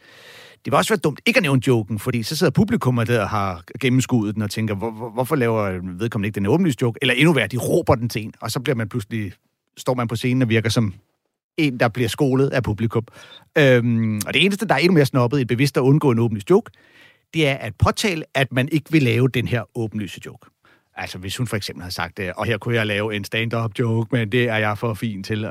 [0.64, 3.29] det var også være dumt ikke at nævne joken, fordi så sidder publikum der og
[3.29, 6.99] har gennemskuddet den og tænker, hvor, hvor, hvorfor laver vedkommende ikke den åbenlyse joke?
[7.03, 9.33] Eller endnu værre, de råber den til en, og så bliver man pludselig,
[9.77, 10.94] står man på scenen og virker som
[11.57, 13.07] en, der bliver skolet af publikum.
[13.59, 16.51] Øhm, og det eneste, der er endnu mere snobbet i bevidst at undgå en åbenlyst
[16.51, 16.70] joke,
[17.35, 20.47] det er at påtale, at man ikke vil lave den her åbenlyse joke.
[20.97, 24.09] Altså, hvis hun for eksempel har sagt, og her kunne jeg lave en stand-up joke,
[24.12, 25.49] men det er jeg for fin til.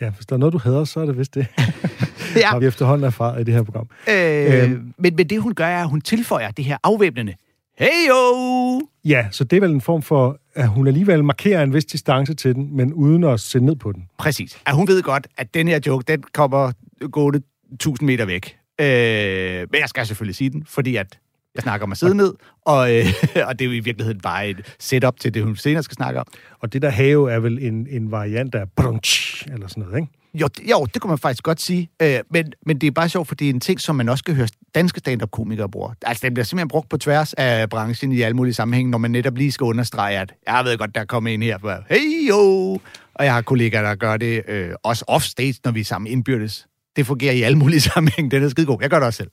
[0.00, 1.46] Ja, hvis der er noget, du hader, så er det vist det.
[2.36, 2.46] ja.
[2.46, 3.88] har vi efterhånden erfaret i det her program.
[4.08, 4.94] Øh, øhm.
[4.98, 7.34] men, men det, hun gør, er, at hun tilføjer det her afvæbnende.
[7.78, 8.80] Hey yo!
[9.04, 12.34] Ja, så det er vel en form for at hun alligevel markerer en vis distance
[12.34, 14.08] til den, men uden at se ned på den.
[14.18, 14.58] Præcis.
[14.66, 16.72] At hun ved godt, at den her joke, den kommer
[17.10, 18.56] gående 1000 meter væk.
[18.80, 21.18] Øh, men jeg skal selvfølgelig sige den, fordi at
[21.54, 22.34] jeg snakker mig sidde ned,
[22.66, 23.06] og, øh,
[23.48, 26.20] og det er jo i virkeligheden bare et setup til det, hun senere skal snakke
[26.20, 26.26] om.
[26.60, 30.12] Og det der have er vel en, en variant af brunch, eller sådan noget, ikke?
[30.34, 31.90] Jo, det, jo, det kunne man faktisk godt sige.
[32.02, 34.22] Øh, men, men det er bare sjovt, for det er en ting, som man også
[34.22, 35.94] skal høre danske stand-up-komikere bruge.
[36.02, 39.10] Altså, den bliver simpelthen brugt på tværs af branchen i alle mulige sammenhænge, når man
[39.10, 42.80] netop lige skal understrege, at jeg ved godt, der kommer en her, for hey jo!
[43.14, 46.66] Og jeg har kollegaer, der gør det øh, også off-stage, når vi er sammen indbyrdes.
[46.96, 48.30] Det fungerer i alle mulige sammenhænge.
[48.30, 48.78] Den er skide god.
[48.80, 49.30] Jeg gør det også selv.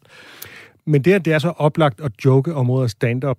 [0.88, 3.38] Men det, at det er så oplagt at joke om mod stand-up,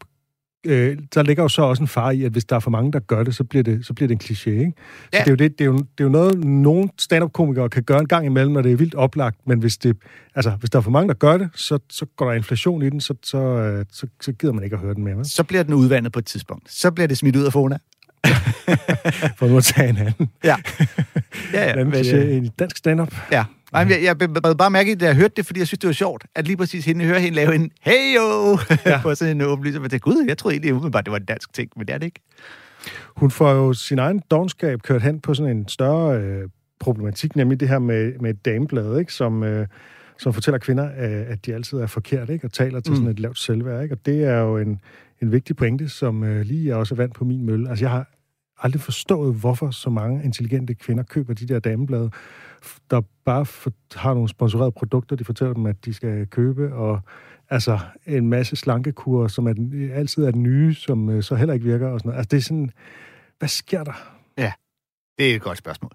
[0.66, 2.92] øh, der ligger jo så også en far i, at hvis der er for mange,
[2.92, 4.72] der gør det, så bliver det, så bliver det en kliché, ikke?
[4.76, 5.18] Så Ja.
[5.18, 8.00] det, er jo det, det, er jo, det er jo noget, nogle stand-up-komikere kan gøre
[8.00, 9.96] en gang imellem, når det er vildt oplagt, men hvis, det,
[10.34, 12.90] altså, hvis der er for mange, der gør det, så, så går der inflation i
[12.90, 15.24] den, så, så, øh, så, så gider man ikke at høre den mere, vel?
[15.26, 16.72] Så bliver den udvandet på et tidspunkt.
[16.72, 17.78] Så bliver det smidt ud af Fona.
[19.38, 20.30] For nu at tage en anden.
[20.44, 20.56] Ja.
[21.52, 21.84] ja, Ja.
[21.84, 22.16] Men, ja.
[22.16, 23.14] øh, En dansk stand-up.
[23.32, 23.44] ja.
[23.72, 25.92] Nej, jeg, jeg blev bare mærke, da jeg hørte det, fordi jeg synes, det var
[25.92, 29.00] sjovt, at lige præcis hende hører hende lave en hey yo ja.
[29.02, 29.80] på sådan en åbenlyser.
[29.80, 31.98] Men det gud, jeg troede egentlig umiddelbart, det var en dansk ting, men det er
[31.98, 32.20] det ikke.
[33.16, 36.48] Hun får jo sin egen dogenskab kørt hen på sådan en større øh,
[36.80, 39.12] problematik, nemlig det her med, med et dameblad, ikke?
[39.12, 39.66] Som, øh,
[40.18, 42.46] som fortæller kvinder, øh, at de altid er forkert, ikke?
[42.46, 42.96] og taler til Mm.
[42.96, 43.82] sådan et lavt selvværd.
[43.82, 43.94] Ikke?
[43.94, 44.80] Og det er jo en,
[45.22, 47.68] en vigtig pointe, som øh, lige er også vand på min mølle.
[47.70, 48.06] Altså, jeg har
[48.58, 52.10] aldrig forstået, hvorfor så mange intelligente kvinder køber de der dameblade,
[52.90, 57.00] der bare for, har nogle sponsorerede produkter, de fortæller dem, at de skal købe, og
[57.50, 61.54] altså en masse slankekurer, som er den, altid er den nye, som øh, så heller
[61.54, 61.88] ikke virker.
[61.88, 62.18] Og sådan noget.
[62.18, 62.70] Altså, det er sådan,
[63.38, 64.22] hvad sker der?
[65.18, 65.90] Det er et godt spørgsmål.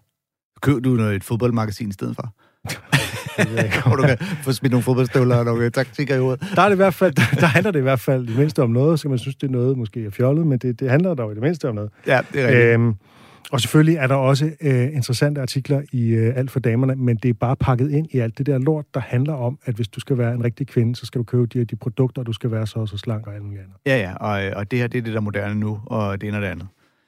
[0.62, 2.34] Køb du noget, et fodboldmagasin i stedet for?
[3.88, 6.48] Hvor du kan få smidt nogle fodboldstøvler og nogle taktikker i hovedet.
[6.56, 8.38] Der, er det i hvert fald, der, der handler det i hvert fald i det
[8.38, 10.80] mindste om noget, så kan man synes, det er noget måske er fjollet, men det,
[10.80, 11.92] det handler dog i det mindste om noget.
[12.08, 12.66] Ja, det er rigtigt.
[12.66, 12.96] Øhm,
[13.52, 17.30] og selvfølgelig er der også øh, interessante artikler i øh, Alt for damerne, men det
[17.30, 20.00] er bare pakket ind i alt det der lort, der handler om, at hvis du
[20.00, 22.34] skal være en rigtig kvinde, så skal du købe de, her- de produkter, og du
[22.34, 23.76] skal være så og så slank og alt muligt andet.
[23.86, 26.22] Ja, ja, og, øh, og det her, det er det, der er moderne nu, og
[26.22, 26.68] det ene og det andet.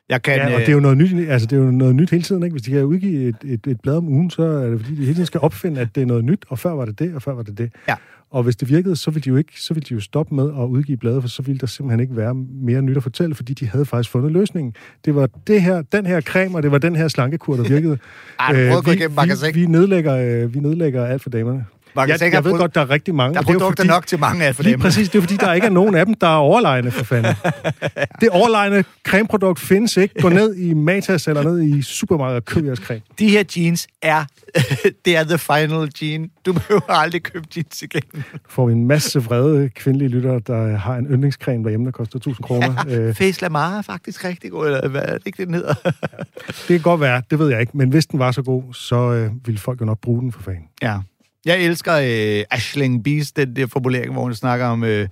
[0.09, 2.09] Jeg kan, Ja, og det er jo noget nyt, altså det er jo noget nyt
[2.09, 2.53] hele tiden, ikke?
[2.53, 5.01] Hvis de kan udgive et, et, et blad om ugen, så er det fordi, de
[5.01, 7.21] hele tiden skal opfinde, at det er noget nyt, og før var det det, og
[7.21, 7.71] før var det det.
[7.87, 7.95] Ja.
[8.31, 10.43] Og hvis det virkede, så ville de jo ikke, så ville de jo stoppe med
[10.43, 13.53] at udgive blade, for så ville der simpelthen ikke være mere nyt at fortælle, fordi
[13.53, 14.73] de havde faktisk fundet løsningen.
[15.05, 17.97] Det var det her, den her creme, og det var den her slankekur, der virkede.
[18.39, 19.17] Ej, at gå vi, igennem
[19.53, 21.65] vi, vi, nedlægger, øh, vi nedlægger alt for damerne.
[21.95, 23.33] Magasin Jeg, jeg ved godt, der er rigtig mange.
[23.33, 24.79] der er produkter nok til mange af for Lige dem.
[24.79, 27.33] præcis, det er fordi, der ikke er nogen af dem, der er overlegne for fanden.
[28.21, 30.21] Det overlegne cremeprodukt findes ikke.
[30.21, 33.01] Gå ned i Matas eller ned i supermarkedet og køb jeres creme.
[33.19, 34.25] De her jeans er,
[35.05, 36.29] det er the final jean.
[36.45, 38.01] Du behøver aldrig købe jeans igen.
[38.49, 42.43] Får vi en masse vrede kvindelige lyttere, der har en yndlingscreme derhjemme, der koster 1000
[42.43, 42.85] kroner.
[42.89, 45.73] Øh, Face Lamar er faktisk rigtig god, eller hvad er det ikke, det den hedder?
[46.47, 47.77] det kan godt være, det ved jeg ikke.
[47.77, 50.41] Men hvis den var så god, så øh, ville folk jo nok bruge den for
[50.41, 50.63] fanden.
[50.81, 50.97] Ja.
[51.45, 55.09] Jeg elsker øh, Ashling Beast, den der formulering, hvor hun snakker om, øh,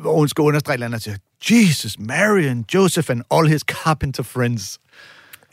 [0.00, 1.16] hvor hun skal understrege et eller andet og siger,
[1.50, 4.80] Jesus, Mary and Joseph and all his carpenter friends.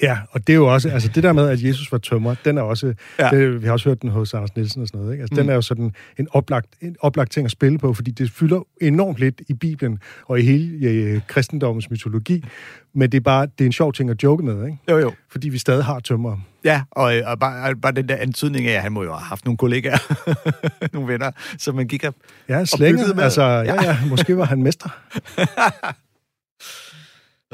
[0.01, 2.57] Ja, og det er jo også, altså det der med, at Jesus var tømmer, den
[2.57, 3.29] er også, Ja.
[3.29, 5.21] det, vi har også hørt den hos Anders Nielsen og sådan noget, ikke?
[5.21, 5.37] Altså, mm.
[5.41, 8.67] den er jo sådan en oplagt, en oplagt ting at spille på, fordi det fylder
[8.81, 12.43] enormt lidt i Bibelen og i hele øh, kristendommens mytologi,
[12.93, 14.77] men det er bare, det er en sjov ting at joke med, ikke?
[14.89, 15.11] Jo, jo.
[15.31, 16.37] Fordi vi stadig har tømmer.
[16.63, 19.19] Ja, og, øh, og bare, bare den der antydning af, at han må jo have
[19.25, 19.97] haft nogle kollegaer,
[20.93, 22.15] nogle venner, som man gik op.
[22.49, 23.23] Ja, med.
[23.23, 24.89] altså, ja, ja, måske var han mester.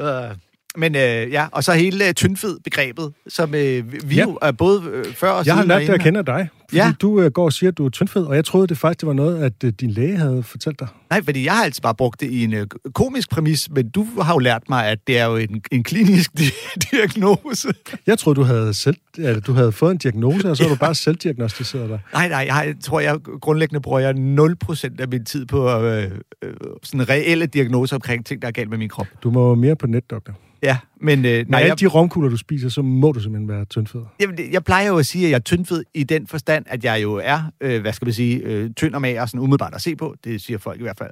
[0.00, 0.36] Øh,
[0.76, 1.00] Men øh,
[1.32, 4.22] ja, og så hele øh, tyndfed-begrebet, som øh, vi Ja.
[4.22, 6.76] jo er både øh, før og Jeg siden har lært det at kende dig, fordi
[6.76, 6.86] Ja.
[6.86, 6.92] ja.
[7.00, 9.06] du øh, går og siger, at du er tyndfed, og jeg troede det faktisk, det
[9.06, 10.88] var noget, at øh, din læge havde fortalt dig.
[11.10, 14.06] Nej, fordi jeg har altid bare brugt det i en øh, komisk præmis, men du
[14.22, 17.68] har jo lært mig, at det er jo en, en klinisk di- diagnose.
[18.06, 20.76] Jeg troede, du havde, selv, eller, du havde fået en diagnose, og så har du
[20.86, 22.00] bare selvdiagnostiseret dig.
[22.12, 26.10] Nej, nej, jeg, jeg tror, jeg grundlæggende bruger jeg 0% af min tid på øh,
[26.42, 26.50] øh,
[26.82, 29.06] sådan reelle diagnoser omkring ting, der er galt med min krop.
[29.22, 30.32] Du må mere på netdoktor.
[30.64, 33.64] Ja, men øh, nej, alle jeg, de romkugler, du spiser, så må du simpelthen være
[33.64, 34.00] tyndfed.
[34.20, 37.02] Jamen, jeg plejer jo at sige, at jeg er tyndfed i den forstand, at jeg
[37.02, 39.96] jo er, øh, hvad skal man sige, øh, tynd og mager, sådan umiddelbart at se
[39.96, 40.14] på.
[40.24, 41.10] Det siger folk i hvert fald.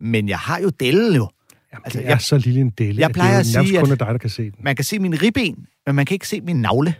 [0.00, 1.28] Men jeg har jo delle jo.
[1.72, 2.96] Jamen, Altså, det er jeg- så lille en del.
[2.96, 4.54] jeg plejer at det er nærmest sige, kun at- dig, der kan se den.
[4.62, 6.94] Man kan se min ribben, men man kan ikke se min navle.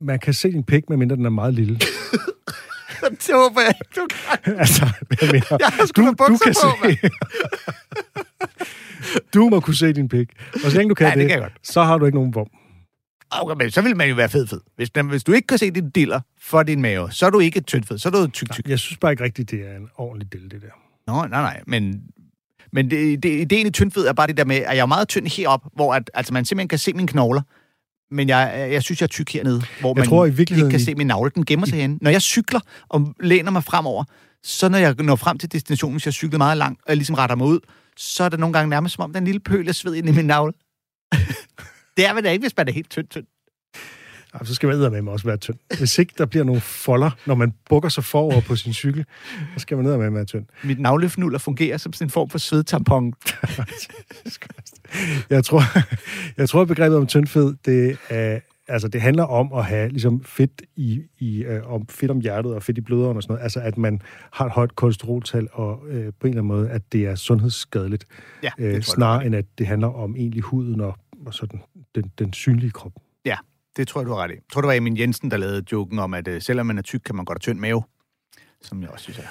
[0.00, 1.78] Man kan se din pik, medmindre den er meget lille.
[3.26, 4.58] det håber jeg ikke, du kan.
[4.58, 4.86] altså,
[5.20, 6.98] jeg mener, Jeg har du, du kan på, se...
[9.34, 10.28] du må kunne se din pik.
[10.64, 12.46] Og så længe du kan Ja, det det, kan så har du ikke nogen vom.
[13.30, 14.60] Okay, men så vil man jo være fed fed.
[14.76, 17.60] Hvis, hvis du ikke kan se din diller for din mave, så er du ikke
[17.60, 18.68] tynd fed, så er du tyk tyk.
[18.68, 20.68] Jeg synes bare ikke rigtigt, det er en ordentlig del, det der.
[21.06, 22.02] Nå, nej, nej, men
[22.72, 25.08] Men det, det, ideen i tyndfed er bare det der med, at jeg er meget
[25.08, 27.42] tynd herop, hvor at, altså man simpelthen kan se mine knogler,
[28.10, 30.78] men jeg, jeg synes, jeg er tyk hernede, hvor Jeg man tror i virkeligheden ikke
[30.78, 31.30] kan i- se min navle.
[31.34, 31.98] Den gemmer sig henne.
[32.00, 34.04] Når jeg cykler og læner mig fremover,
[34.42, 37.14] så når jeg når frem til destinationen, hvis jeg cykler meget langt, og jeg ligesom
[37.14, 37.60] retter mig ud,
[37.96, 39.94] så er det nogle gange nærmest som om, der er en lille pøl af sved
[39.94, 40.52] ind i min navle.
[41.96, 43.24] det er vel da ikke, hvis man er helt tynd, tynd.
[44.34, 45.56] Ej, så skal man med også være tynd.
[45.78, 49.04] Hvis ikke der bliver nogle folder, når man bukker sig forover på sin cykel,
[49.54, 50.44] så skal man med være tynd.
[50.64, 53.12] Mit navlefnuller fungerer som sådan en form for svedtampon.
[55.30, 55.62] Jeg tror,
[56.36, 60.62] jeg tror begrebet om tyndfed, det, er, altså, det handler om at have ligesom, fedt,
[60.76, 63.42] i, i, øh, om, fedt om hjertet og fedt i bløderen og sådan noget.
[63.42, 64.00] Altså, at man
[64.32, 68.04] har et højt kolesteroltal, og øh, på en eller anden måde, at det er sundhedsskadeligt.
[68.42, 71.60] Ja, det tror øh, snarere end at det handler om egentlig huden og, og sådan,
[71.94, 72.92] den, den synlige krop.
[73.24, 73.36] Ja,
[73.76, 74.34] det tror jeg, du har ret i.
[74.34, 76.82] Jeg tror, det var Emil Jensen, der lavede joken om, at øh, selvom man er
[76.82, 77.82] tyk, kan man godt have tynd mave.
[78.62, 79.28] Som jeg også synes er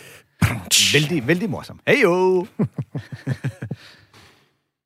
[1.00, 1.80] vældig, vældig morsom.
[1.88, 2.48] Hey jo!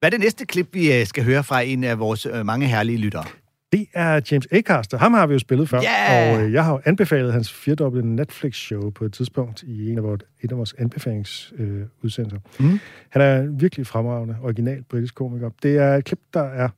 [0.02, 2.68] Hvad er det næste klip, vi øh, skal høre fra en af vores øh, mange
[2.68, 3.24] herlige lyttere?
[3.72, 4.98] Det er James Acaster.
[4.98, 5.82] Ham har vi jo spillet før.
[5.82, 6.34] Ja!
[6.34, 10.04] Og øh, jeg har jo anbefalet hans firedobbelte Netflix-show på et tidspunkt i en af
[10.04, 12.40] vores, et af vores anbefalingsudsendelser.
[12.60, 12.66] Øh.
[12.66, 12.80] Mm.
[13.10, 15.50] Han er en virkelig fremragende, original britisk komiker.
[15.64, 16.70] Det er et klip, der er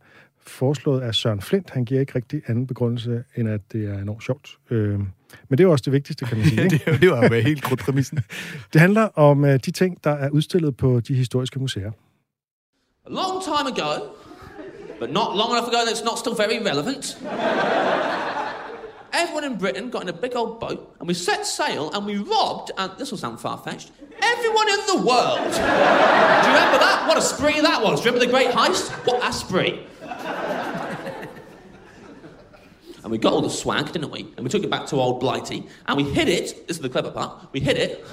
[0.46, 1.70] foreslået af Søren Flint.
[1.70, 4.58] Han giver ikke rigtig anden begrundelse, end at det er enormt sjovt.
[4.70, 5.08] Øh, men
[5.52, 6.64] det er jo også det vigtigste, kan man sige.
[6.64, 6.82] ikke?
[6.86, 8.20] det, det var jo helt krudtpræmissen.
[8.74, 11.92] Det handler om øh, de ting, der er udstillet på de historiske museer.
[13.06, 14.16] A long time ago,
[14.98, 17.18] but not long enough ago that it's not still very relevant,
[19.12, 22.16] everyone in Britain got in a big old boat and we set sail and we
[22.16, 25.38] robbed, and this will sound far fetched, everyone in the world.
[25.38, 27.04] Do you remember that?
[27.06, 28.00] What a spree that was.
[28.00, 28.90] Do you remember the great heist?
[29.06, 29.86] What a spree.
[33.04, 34.22] And we got all the swag, didn't we?
[34.38, 36.88] And we took it back to old Blighty and we hid it, this is the
[36.88, 38.06] clever part, we hid it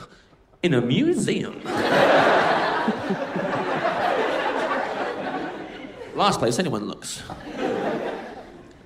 [0.65, 1.63] in a museum.
[6.15, 7.23] Last place anyone looks.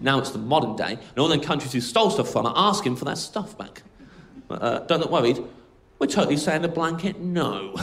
[0.00, 3.06] Now it's the modern day, and all countries who stole stuff from are asking for
[3.06, 3.82] their stuff back.
[4.48, 5.42] But, uh, don't look worried.
[5.98, 7.72] We're totally saying a blanket no.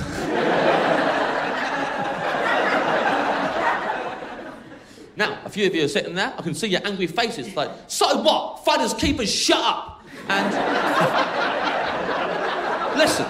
[5.15, 6.31] now, a few of you are sitting there.
[6.37, 7.55] I can see your angry faces.
[7.55, 8.63] Like, so what?
[8.63, 10.05] Fighters, keepers, shut up!
[10.27, 10.53] And
[12.97, 13.25] listen,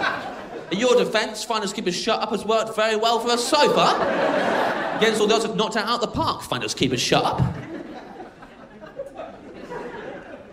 [0.72, 4.61] in your defence, finders keepers shut up has worked very well for us so far.
[5.02, 6.44] Against all the have knocked out of the park.
[6.44, 7.42] Finders keepers shut up.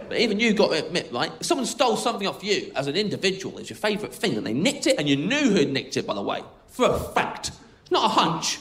[0.09, 1.31] But even you got to admit, right?
[1.39, 4.55] If someone stole something off you as an individual, it's your favourite thing, and they
[4.55, 7.51] nicked it, and you knew who'd nicked it, by the way, for a fact.
[7.91, 8.59] Not a hunch.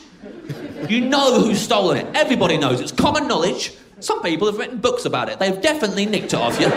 [0.90, 2.08] You know who's stolen it.
[2.14, 2.82] Everybody knows.
[2.82, 3.74] It's common knowledge.
[4.02, 5.40] Some people have written books about it.
[5.40, 6.68] They've definitely nicked it off you.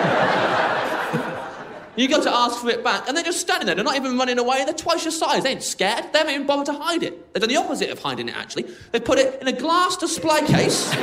[2.01, 3.75] You go to ask for it back, and they're just standing there.
[3.75, 4.65] They're not even running away.
[4.65, 5.43] They're twice your size.
[5.43, 6.11] They ain't scared.
[6.15, 7.35] They haven't even bothered to hide it.
[7.35, 8.65] They've done the opposite of hiding it, actually.
[8.91, 10.91] They've put it in a glass display case.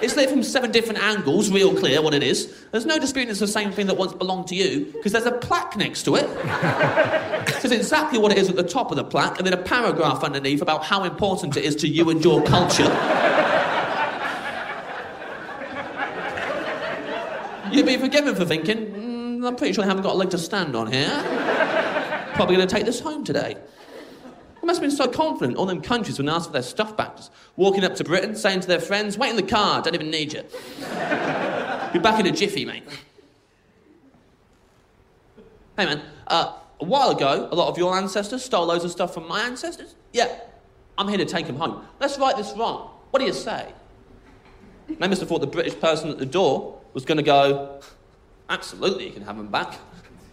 [0.00, 2.64] it's lit from seven different angles, real clear what it is.
[2.70, 5.32] There's no disputing it's the same thing that once belonged to you, because there's a
[5.32, 6.30] plaque next to it.
[7.62, 10.24] It's exactly what it is at the top of the plaque, and then a paragraph
[10.24, 12.84] underneath about how important it is to you and your culture.
[17.70, 19.09] You'd be forgiven for thinking,
[19.44, 21.08] I'm pretty sure I haven't got a leg to stand on here.
[22.34, 23.56] Probably going to take this home today.
[24.60, 27.16] They must have been so confident, all them countries when asked for their stuff back,
[27.16, 30.10] just walking up to Britain, saying to their friends, wait in the car, don't even
[30.10, 30.42] need you.
[31.92, 32.84] Be back in a jiffy, mate.
[35.76, 39.14] Hey, man, uh, a while ago, a lot of your ancestors stole loads of stuff
[39.14, 39.94] from my ancestors.
[40.12, 40.28] Yeah,
[40.98, 41.84] I'm here to take them home.
[41.98, 42.90] Let's right this wrong.
[43.10, 43.72] What do you say?
[44.88, 47.80] They must have thought the British person at the door was going to go,
[48.50, 49.78] absolutely, you can have them back.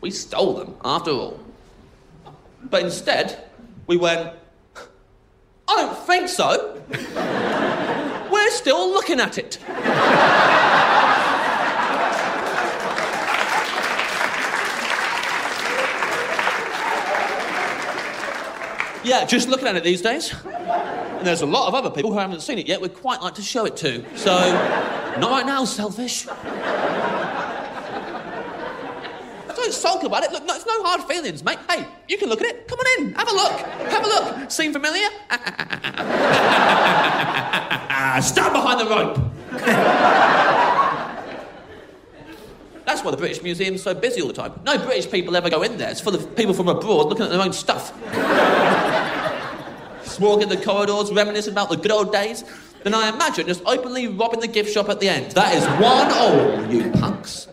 [0.02, 1.40] We stole them, after all.
[2.64, 3.50] But instead,
[3.86, 4.34] we went,
[5.70, 6.82] I don't think so.
[8.32, 9.60] We're still looking at it.
[19.04, 20.34] Yeah, just looking at it these days.
[20.44, 23.36] And there's a lot of other people who haven't seen it yet we'd quite like
[23.36, 24.04] to show it to.
[24.18, 24.36] So,
[25.18, 26.28] not right now, selfish.
[29.68, 30.32] Don't sulk about it.
[30.32, 31.60] Look, no, it's no hard feelings, mate.
[31.70, 32.70] Hey, you can look at it.
[32.70, 33.14] Come on in.
[33.16, 33.52] Have a look.
[33.52, 34.50] Have a look.
[34.50, 35.10] Seem familiar?
[38.22, 39.18] Stand behind the rope.
[42.86, 44.54] That's why the British Museum's so busy all the time.
[44.64, 45.90] No British people ever go in there.
[45.90, 47.92] It's full of people from abroad looking at their own stuff.
[50.22, 52.46] Walking the corridors, reminiscing about the good old days.
[52.84, 55.34] Then I imagine just openly robbing the gift shop at the end.
[55.34, 57.50] That is one all, you punks.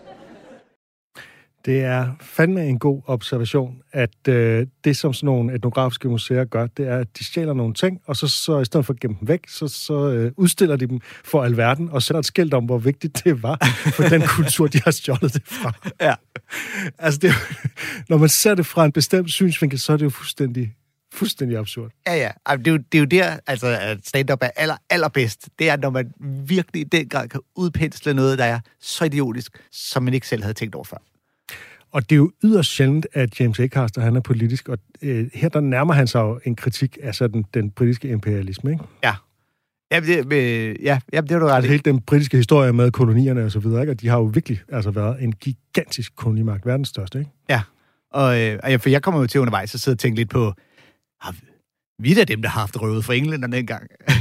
[1.65, 6.67] Det er fandme en god observation, at øh, det, som sådan nogle etnografiske museer gør,
[6.67, 9.17] det er, at de stjæler nogle ting, og så, så i stedet for at gemme
[9.21, 12.65] dem væk, så, så øh, udstiller de dem for alverden, og sætter et skilt om,
[12.65, 13.57] hvor vigtigt det var
[13.97, 15.73] for den kultur, de har stjålet det fra.
[16.01, 16.15] Ja.
[16.99, 17.33] Altså, det,
[18.09, 20.75] når man ser det fra en bestemt synsvinkel, så er det jo fuldstændig,
[21.15, 21.91] fuldstændig absurd.
[22.07, 22.31] Ja, ja.
[22.47, 25.49] Ej, Det er, jo, det er jo der, altså, at stand-up er aller, allerbedst.
[25.59, 26.13] Det er, når man
[26.47, 30.43] virkelig i den grad kan udpensle noget, der er så idiotisk, som man ikke selv
[30.43, 31.14] havde tænkt over før.
[31.95, 35.49] Og det er jo yderst sjældent, at James Acaster, han er politisk, og øh, her
[35.49, 38.85] der nærmer han sig jo en kritik af sådan den britiske imperialisme, ikke?
[39.05, 39.15] Ja.
[39.93, 42.91] Ja, det, øh, ja, ja, det har du ret Altså hele den britiske historie med
[42.91, 43.93] kolonierne og så videre, ikke?
[43.93, 47.31] Og de har jo virkelig altså været en gigantisk kolonimagt, verdens største, ikke?
[47.49, 47.63] Ja.
[48.11, 50.53] Og, øh, for jeg kommer jo til undervejs og sidde og tænke lidt på,
[52.05, 53.83] vi- er da dem, der har haft røvet for englænderne dengang.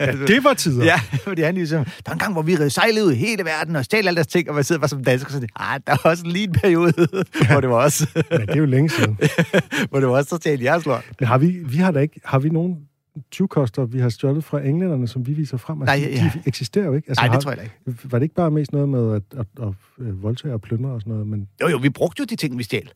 [0.00, 0.84] Ja, det var tider.
[0.84, 3.76] Ja, fordi han ligesom, der var en gang, hvor vi sejlede ud i hele verden
[3.76, 5.96] og stjal alle deres ting, og man sidder bare som dansker og sådan, ah, der
[6.04, 6.92] var også lige en periode,
[7.50, 9.18] hvor det var også, Men det er jo længe siden.
[9.90, 11.04] hvor det var også så stjal jeres lort.
[11.20, 12.76] Men har vi, vi har da ikke, har vi nogen
[13.36, 15.82] 20-koster, vi har stjålet fra englænderne, som vi viser frem?
[15.82, 16.30] Altså, Nej, ja.
[16.34, 17.08] de eksisterer jo ikke.
[17.08, 17.98] Altså, Nej, det har, tror jeg ikke.
[18.04, 19.68] Var det ikke bare mest noget med at, at, at,
[20.08, 21.26] at voldtage og plyndre og sådan noget?
[21.26, 22.90] Men Jo, jo, vi brugte jo de ting, vi stjal.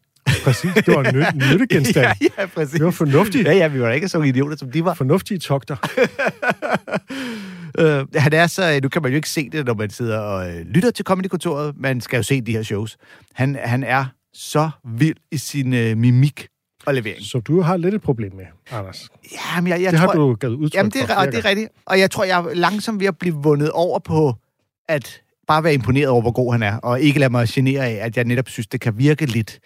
[0.44, 2.06] Præcis, det var en ny, nyttegenstand.
[2.20, 2.72] ja, ja, præcis.
[2.72, 3.48] Det var fornuftigt.
[3.48, 4.94] Ja, ja, vi var ikke så idioter, som de var.
[4.94, 5.76] Fornuftige togter.
[7.78, 10.50] Øh, han er så, nu kan man jo ikke se det, når man sidder og
[10.50, 11.74] øh, lytter til Comedy-kontoret.
[11.76, 12.96] Man skal jo se de her shows.
[13.32, 16.46] Han, han er så vild i sin øh, mimik
[16.86, 17.24] og levering.
[17.24, 19.08] Så du har lidt et problem med, Anders.
[19.56, 21.38] Jamen, jeg, jeg det tror, har du givet udtryk Jamen, det for er, og det
[21.38, 21.68] er rigtigt.
[21.86, 24.34] Og jeg tror, jeg er langsomt ved at blive vundet over på
[24.88, 28.06] at bare være imponeret over, hvor god han er, og ikke lade mig genere af,
[28.06, 29.60] at jeg netop synes, det kan virke lidt øh,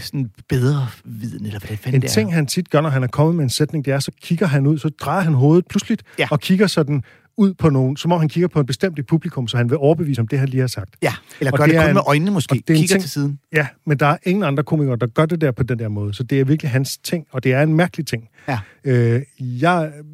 [0.00, 2.12] sådan bedre viden, eller hvad det fanden En det er.
[2.12, 4.46] ting, han tit gør, når han er kommet med en sætning, det er, så kigger
[4.46, 6.28] han ud, så drejer han hovedet pludseligt, Ja.
[6.30, 7.02] og kigger sådan
[7.36, 10.20] ud på nogen, som om han kigger på en bestemt publikum, så han vil overbevise
[10.20, 10.94] om det, han lige har sagt.
[11.02, 12.54] Ja, eller Og gør det det, kun en- med øjnene måske.
[12.54, 13.38] det er Kigger ting- til siden.
[13.52, 16.14] Ja, men der er ingen andre komikere, der gør det der på den der måde,
[16.14, 18.28] så det er virkelig hans ting, og det er en mærkelig ting.
[18.48, 18.58] Ja.
[18.84, 20.04] Øh, jeg øh,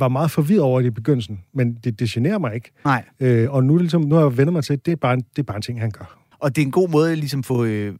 [0.00, 2.70] var meget forvirret over det i begyndelsen, men det, det generer mig ikke.
[2.84, 3.04] Nej.
[3.20, 5.20] Øh, og nu, ligesom, nu har jeg vendt mig til, at det er, bare en,
[5.20, 6.18] det er bare en ting, han gør.
[6.38, 7.64] Og det er en god måde at ligesom få...
[7.64, 7.94] Øh,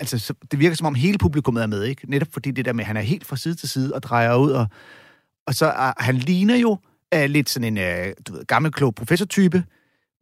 [0.00, 2.10] altså, så, det virker som om hele publikummet er med, ikke?
[2.10, 4.36] Netop fordi det der med, at han er helt fra side til side og drejer
[4.36, 4.66] ud, og,
[5.46, 6.78] og så er, han ligner jo
[7.16, 9.64] uh, lidt sådan en uh, du ved, gammel, klog professortype,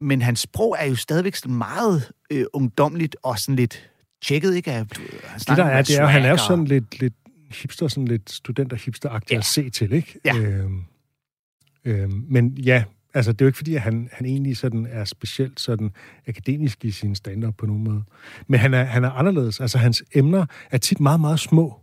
[0.01, 3.91] men hans sprog er jo stadigvæk sådan meget øh, ungdomligt og sådan lidt
[4.23, 4.71] tjekket, ikke?
[4.71, 4.99] Han Det
[5.47, 7.15] der er, det er, han er jo sådan lidt, lidt
[7.51, 9.37] hipster, sådan lidt studenter-hipster-agtig Ja.
[9.37, 10.21] at se til, ikke?
[10.25, 10.37] Ja.
[10.37, 10.83] Øhm,
[11.85, 12.85] øhm, men ja,
[13.19, 15.91] altså det er jo ikke fordi, at han, han egentlig sådan er specielt sådan
[16.29, 18.03] akademisk i sin stand-up på nogen måde.
[18.49, 19.61] Men han er, han er anderledes.
[19.61, 21.75] Altså hans emner er tit meget, meget små.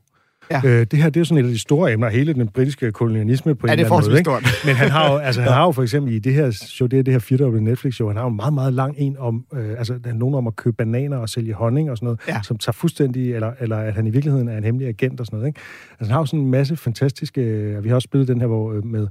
[0.52, 0.62] Ja.
[0.66, 2.92] Øh, det her, det er jo sådan et af de store emner, hele den britiske
[2.92, 4.20] kolonialisme på Ja, en er eller anden måde.
[4.20, 4.54] forholdsvis Ikke?
[4.60, 4.66] stort.
[4.66, 7.00] Men han har jo, altså, han har jo for eksempel i det her show, det
[7.00, 9.70] er det her firdobbelte Netflix-show, han har jo en meget, meget lang en om, øh,
[9.78, 12.42] altså der er nogen om at købe bananer og sælge honning og sådan noget, Ja.
[12.44, 15.38] som tager fuldstændig, eller, eller at han i virkeligheden er en hemmelig agent og sådan
[15.38, 15.48] noget.
[15.50, 15.60] Ikke?
[15.92, 18.48] Altså han har jo sådan en masse fantastiske, øh, vi har også spillet den her,
[18.48, 19.08] hvor øh, med,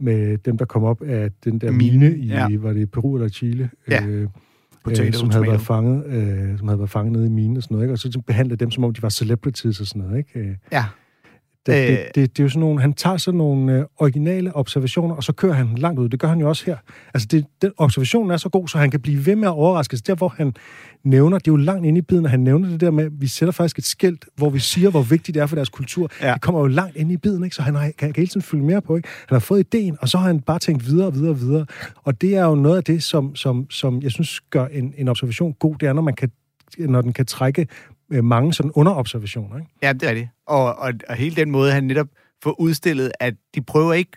[0.00, 2.48] med dem, der kom op af den der Mine, mine, i, ja.
[2.58, 3.70] var det Peru eller Chile?
[3.90, 4.06] Ja.
[4.06, 4.28] Øh,
[4.84, 7.62] Potato, øh, som havde været fanget, øh, som havde været fanget nede i minen og
[7.62, 7.92] sådan noget, ikke?
[7.92, 10.40] og så behandlede dem, som om de var celebrities og sådan noget, ikke?
[10.40, 10.84] Øh, Ja.
[11.66, 11.88] Det, Øh.
[11.88, 15.24] det, det, det er jo sådan nogle, han tager sådan nogle øh, originale observationer, og
[15.24, 16.08] så kører han langt ud.
[16.08, 16.76] Det gør han jo også her.
[17.14, 19.96] Altså, det, den observationen er så god, så han kan blive ved med at overraske.
[19.96, 20.54] Så der, hvor han
[21.04, 23.12] nævner, det er jo langt inde i biden, at han nævner det der med, at
[23.20, 26.10] vi sætter faktisk et skilt, hvor vi siger, hvor vigtigt det er for deres kultur.
[26.22, 26.32] Ja.
[26.32, 27.56] Det kommer jo langt ind i biden, ikke?
[27.56, 28.96] så han har, kan, kan hele tiden følge mere på.
[28.96, 29.08] Ikke?
[29.28, 31.66] Han har fået ideen, og så har han bare tænkt videre og videre og videre.
[31.96, 35.08] Og det er jo noget af det, som, som, som jeg synes gør en, en
[35.08, 36.30] observation god, det er, når, man kan,
[36.78, 37.66] når den kan trække
[38.10, 39.56] mange sådan underobservationer.
[39.56, 39.70] Ikke?
[39.82, 40.28] Ja, det er det.
[40.46, 42.08] Og, og, og hele den måde, han netop
[42.42, 44.10] får udstillet, at de prøver ikke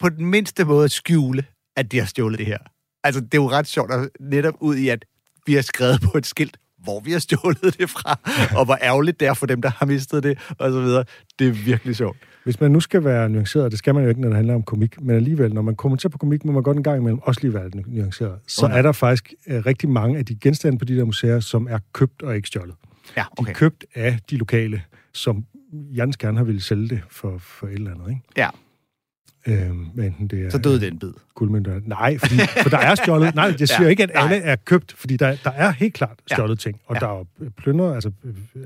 [0.00, 1.44] på den mindste måde at skjule,
[1.76, 2.58] at de har stjålet det her.
[3.04, 5.04] Altså, det er jo ret sjovt at netop ud i, at
[5.46, 8.18] vi har skrevet på et skilt, hvor vi har stjålet det fra,
[8.58, 11.04] og hvor ærgerligt det er for dem, der har mistet det, og så videre.
[11.38, 12.16] Det er virkelig sjovt.
[12.44, 14.62] Hvis man nu skal være nuanceret, det skal man jo ikke, når det handler om
[14.62, 17.40] komik, men alligevel, når man kommenterer på komik, må man godt en gang imellem også
[17.40, 18.38] lige være lidt nuanceret.
[18.46, 18.78] Så nej.
[18.78, 21.78] er der faktisk øh, rigtig mange af de genstande på de der museer, som er
[21.92, 22.74] købt og ikke stjålet.
[23.16, 23.50] Ja, De okay.
[23.50, 27.72] er købt af de lokale, som Jans gerne har ville sælge det for, for et
[27.72, 28.20] eller andet, ikke?
[28.36, 28.48] Ja.
[29.46, 31.12] Øhm, enten det er, Så døde den bid.
[31.34, 31.80] Guldmønter.
[31.86, 33.34] Nej, fordi, for der er stjålet.
[33.34, 34.22] Nej, jeg siger Ja, ja, ikke, at nej.
[34.24, 36.34] alle er købt, fordi der, der er helt klart Ja.
[36.34, 37.00] stjålet ting, og Ja.
[37.00, 38.10] der er jo plyndret, altså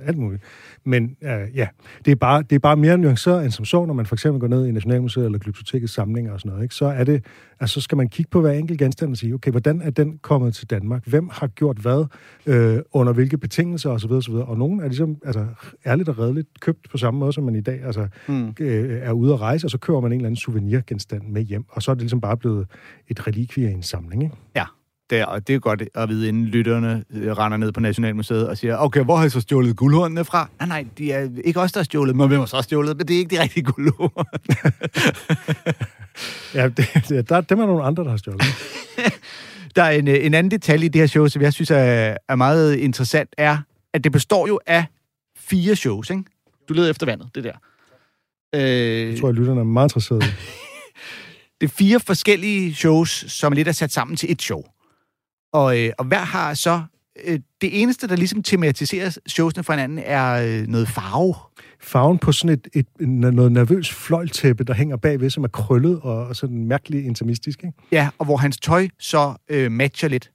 [0.07, 0.42] alt muligt.
[0.85, 1.68] Men øh, ja,
[2.05, 4.40] det er, bare, det er bare mere nuanceret end som så, når man for eksempel
[4.40, 6.74] går ned i Nationalmuseet eller Glyptotekets samlinger og sådan noget, ikke?
[6.74, 7.24] så er det,
[7.61, 10.18] altså så skal man kigge på hver enkelt genstand og sige, okay, hvordan er den
[10.22, 11.07] kommet til Danmark?
[11.07, 12.04] Hvem har gjort hvad?
[12.46, 14.10] Øh, under hvilke betingelser osv.
[14.12, 14.35] osv.
[14.35, 15.46] Og nogen er ligesom, altså
[15.87, 18.54] ærligt og redeligt købt på samme måde, som man i dag altså, Mm.
[18.60, 21.64] øh, er ude at rejse, og så køber man en eller anden souvenirgenstand med hjem,
[21.69, 22.56] og så er det ligesom bare blevet
[23.09, 24.37] et relikvie i en samling, ikke?
[25.11, 28.59] der, og det er godt at vide, inden lytterne øh, render ned på Nationalmuseet og
[28.59, 30.48] siger, okay, hvor har I så stjålet guldhornene fra?
[30.59, 32.96] Nej, nej, de er ikke os, der har stjålet, men hvem har så stjålet?
[32.96, 34.27] Men det er ikke de rigtige guldhorn.
[36.54, 38.42] Ja, det, det, der, dem er nogle andre, der har stjålet.
[39.77, 42.17] Der er en, øh, en anden detalje i det her show, som jeg synes er,
[42.29, 43.59] er meget interessant, er,
[43.92, 44.85] at det består jo af
[45.37, 46.23] fire shows, ikke?
[46.69, 47.52] Du leder efter vandet, det der.
[48.54, 50.25] Øh, Jeg tror, at lytterne er meget interesserede.
[51.61, 54.63] det er fire forskellige shows, som lidt er sat sammen til et show.
[55.52, 56.83] Og, øh, og hver har så...
[57.25, 61.35] Øh, det eneste, der ligesom tematiserer showsene fra hinanden, er øh, noget farve.
[61.81, 66.00] Farven på sådan et, et, en- noget nervøs fløjtæppe, der hænger bagved, som er krøllet
[66.00, 67.65] og, og sådan mærkeligt intimistisk.
[67.65, 67.79] Ikke?
[67.92, 70.31] Ja, og hvor hans tøj så øh, matcher lidt.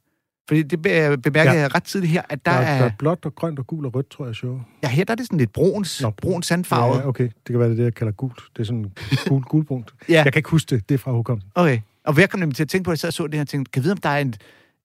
[0.52, 1.62] Fordi det be- bemærkede Ja.
[1.62, 2.64] jeg ret tidligt her, at der, Der, er...
[2.76, 4.60] er, der er blåt og grønt og gul og rødt, tror jeg, show.
[4.84, 6.96] Ja, her der er det sådan lidt bruns, Nå, brun sandfarve.
[6.98, 7.24] Ja, okay.
[7.24, 8.44] Det kan være det, det, jeg kalder gult.
[8.56, 8.92] Det er sådan
[9.28, 9.94] gul, gulbrunt.
[10.10, 10.24] Ja.
[10.24, 10.90] Jeg kan ikke huske det.
[10.90, 11.52] Det er fra hukommelsen.
[11.56, 11.80] Okay.
[12.06, 13.42] Og jeg kom nemlig til at tænke på, at jeg sad og så det her,
[13.42, 14.34] og tænkte, kan jeg vide, om der er en,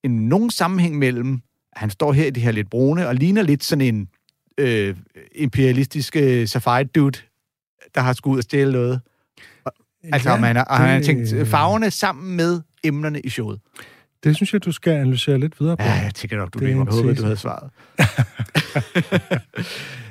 [0.05, 1.33] en nogen sammenhæng mellem,
[1.73, 4.09] at han står her i det her lidt brune, og ligner lidt sådan en
[4.59, 4.97] øh,
[5.35, 7.19] imperialistisk øh, safari dude,
[7.95, 9.01] der har skulle ud og stjæle noget.
[10.13, 13.61] Altså, ja, man har, og han har tænkt farverne sammen med emnerne i showet.
[14.27, 15.83] Det synes jeg, du skal analysere lidt videre på.
[15.83, 17.15] Ja, jeg tænker nok, du Det Jeg håber, tese.
[17.15, 17.71] du havde svaret.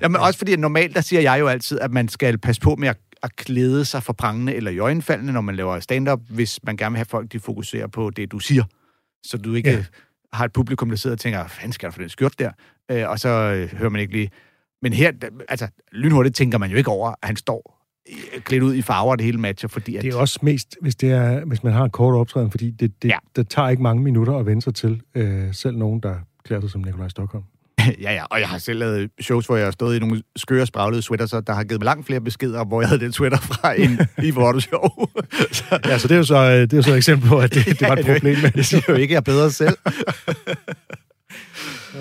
[0.02, 2.88] Jamen også fordi, normalt, der siger jeg jo altid, at man skal passe på med
[2.88, 6.94] at, at klæde sig for prangende eller iøjnefaldende, når man laver stand-up, hvis man gerne
[6.94, 8.64] vil have folk, de fokuserer på det, du siger.
[9.24, 9.84] Så du ikke Ja.
[10.34, 12.52] har et publikum, der sidder og tænker, hvad skal der for den skjort der?
[12.92, 14.32] Øh, og så øh, hører man ikke lige...
[14.82, 15.12] Men her,
[15.50, 17.75] altså, lynhurtigt tænker man jo ikke over, at han står
[18.44, 20.04] klædt ud i farver, det hele matcher, fordi at...
[20.04, 22.92] Det er også mest, hvis, det er, hvis man har en kort optræden, fordi det,
[23.04, 23.14] det, Ja.
[23.14, 23.18] ja.
[23.42, 26.70] det tager ikke mange minutter at vende sig til, øh, selv nogen, der klæder sig
[26.72, 27.44] som Nikolaj Stockholm.
[28.02, 30.66] Ja, ja, og jeg har selv lavet shows, hvor jeg har stået i nogle skøre,
[30.66, 33.38] spraglede sweater, så der har givet mig langt flere beskeder, hvor jeg havde den sweater
[33.38, 34.82] fra end i Vorto Show.
[35.52, 37.40] så, Ja, så det er jo så, øh, det er jo så et eksempel på,
[37.40, 38.38] at det, det var et Ja, problem.
[38.56, 39.78] Jeg siger jo ikke, at jeg er bedre selv.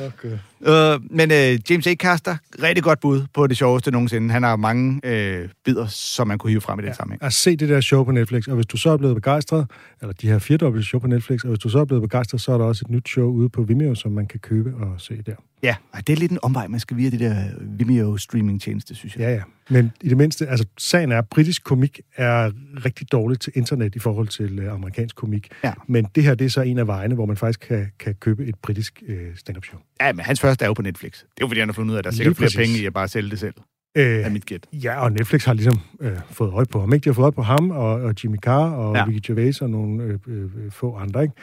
[0.06, 0.38] Okay.
[0.60, 4.30] uh, men uh, James Acaster, rigtig godt bud på det sjoveste nogensinde.
[4.30, 6.94] Han har mange uh, bidder, som man kunne hive frem i den ja.
[6.94, 7.22] sammenhæng.
[7.22, 9.66] At se det der show på Netflix, og hvis du så er blevet begejstret,
[10.00, 12.52] eller de her firedobbelte show på Netflix, og hvis du så er blevet begejstret, så
[12.52, 15.22] er der også et nyt show ude på Vimeo, som man kan købe og se
[15.26, 15.34] der.
[15.62, 18.94] Ja, og det er lidt en omvej, man skal via det der Vimeo streaming tjeneste,
[18.94, 19.22] synes jeg.
[19.22, 19.42] Ja, ja.
[19.68, 22.50] Men i det mindste, altså sagen er, at britisk komik er
[22.84, 25.48] rigtig dårligt til internet i forhold til øh, amerikansk komik.
[25.64, 25.72] Ja.
[25.86, 28.46] Men det her, det er så en af vejene, hvor man faktisk kan, kan købe
[28.46, 29.80] et britisk øh, stand-up show.
[30.00, 31.12] Ja, men hans første er jo på Netflix.
[31.12, 32.78] Det er jo fordi, han har fundet ud af, at der er sikkert flere penge
[32.78, 33.54] i at bare sælge det selv,
[33.96, 34.66] Øh, er mit gæt.
[34.72, 36.92] Ja, og Netflix har ligesom øh, fået øje på ham.
[36.92, 37.04] Ikke?
[37.04, 39.06] De har fået øje på ham og, og Jimmy Carr og ja.
[39.06, 41.34] Ricky Gervais og nogle øh, øh, få andre ikke?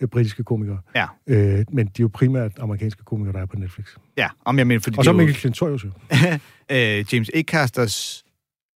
[0.00, 0.78] Øh, britiske komikere.
[0.96, 3.86] Ja, Øh, men de er jo primært amerikanske komikere, der er på Netflix.
[4.18, 4.28] ja.
[4.44, 5.90] Om jeg mener, fordi Og så det jo- Mikkel Klintorius jo.
[6.76, 8.24] øh, James Acasters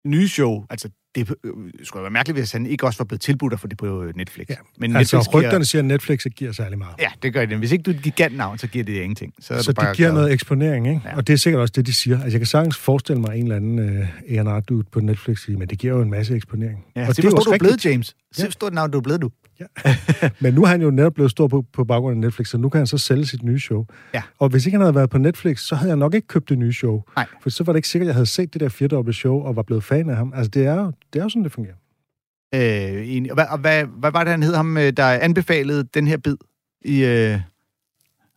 [0.07, 1.51] nye show, altså det øh,
[1.83, 4.45] skulle være mærkeligt, hvis han ikke også var blevet tilbudt at få det på Netflix.
[4.49, 4.55] Ja.
[4.77, 6.93] Men altså, Netflix rygterne giver, siger, at Netflix ikke giver særlig meget.
[6.99, 7.57] Ja, det gør det.
[7.57, 9.33] Hvis ikke du er et gigantnavn, så giver det ingenting.
[9.39, 10.19] Så, Så du bare det giver glad.
[10.21, 11.01] noget eksponering, ikke?
[11.05, 11.15] Ja.
[11.15, 12.15] Og det er sikkert også det, de siger.
[12.15, 14.07] Altså, jeg kan sagtens forestille mig en eller anden øh,
[14.37, 16.85] A&R-dude på Netflix sige, men det giver jo en masse eksponering.
[16.95, 18.15] Ja, og det er hvor du er blevet, James.
[18.33, 18.49] Se, Ja.
[18.49, 19.29] stort navn du er blevet, du.
[20.41, 22.69] Men nu er han jo netop blevet stor på, på baggrund af Netflix, så nu
[22.69, 23.85] kan han så sælge sit nye show.
[24.13, 24.23] Ja.
[24.39, 26.57] Og hvis ikke han havde været på Netflix, så havde jeg nok ikke købt det
[26.57, 27.01] nye show.
[27.15, 27.25] Nej.
[27.41, 29.55] For så var det ikke sikkert, at jeg havde set det der firedobbelte show og
[29.55, 30.33] var blevet fan af ham.
[30.35, 31.75] Altså, det er jo, det er jo sådan, det fungerer.
[32.55, 33.31] Øh, enig.
[33.31, 36.17] Og hvad, og hvad, hvad var det, han hed ham, øh, der anbefalede den her
[36.17, 36.35] bid
[36.81, 37.03] i...
[37.05, 37.39] Øh...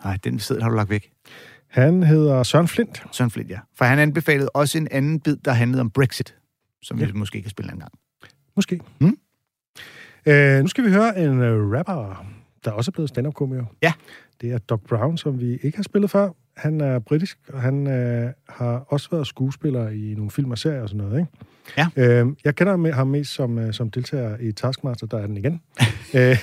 [0.04, 1.12] Nej, den seddel har du lagt væk.
[1.68, 3.02] Han hedder Søren Flint.
[3.12, 3.58] Søren Flint, ja.
[3.78, 6.34] For han anbefalede også en anden bid, der handlede om Brexit,
[6.82, 7.04] som ja.
[7.04, 7.10] Ja.
[7.12, 7.92] vi måske kan spille en gang.
[8.56, 8.80] Måske.
[8.98, 9.16] Hmm?
[10.26, 12.24] Øh, nu skal vi høre en uh, rapper,
[12.64, 13.64] der også er blevet stand-up-komiker.
[13.82, 13.92] Ja.
[14.40, 16.30] Det er Doc Brown, som vi ikke har spillet før.
[16.56, 20.82] Han er britisk, og han øh, har også været skuespiller i nogle film og serier
[20.82, 21.30] og sådan noget, ikke?
[21.96, 22.20] Ja.
[22.22, 25.36] Øh, jeg kender ham- ham mest som, øh, som deltager i Taskmaster, der er den
[25.36, 25.60] igen.
[26.16, 26.38] øh,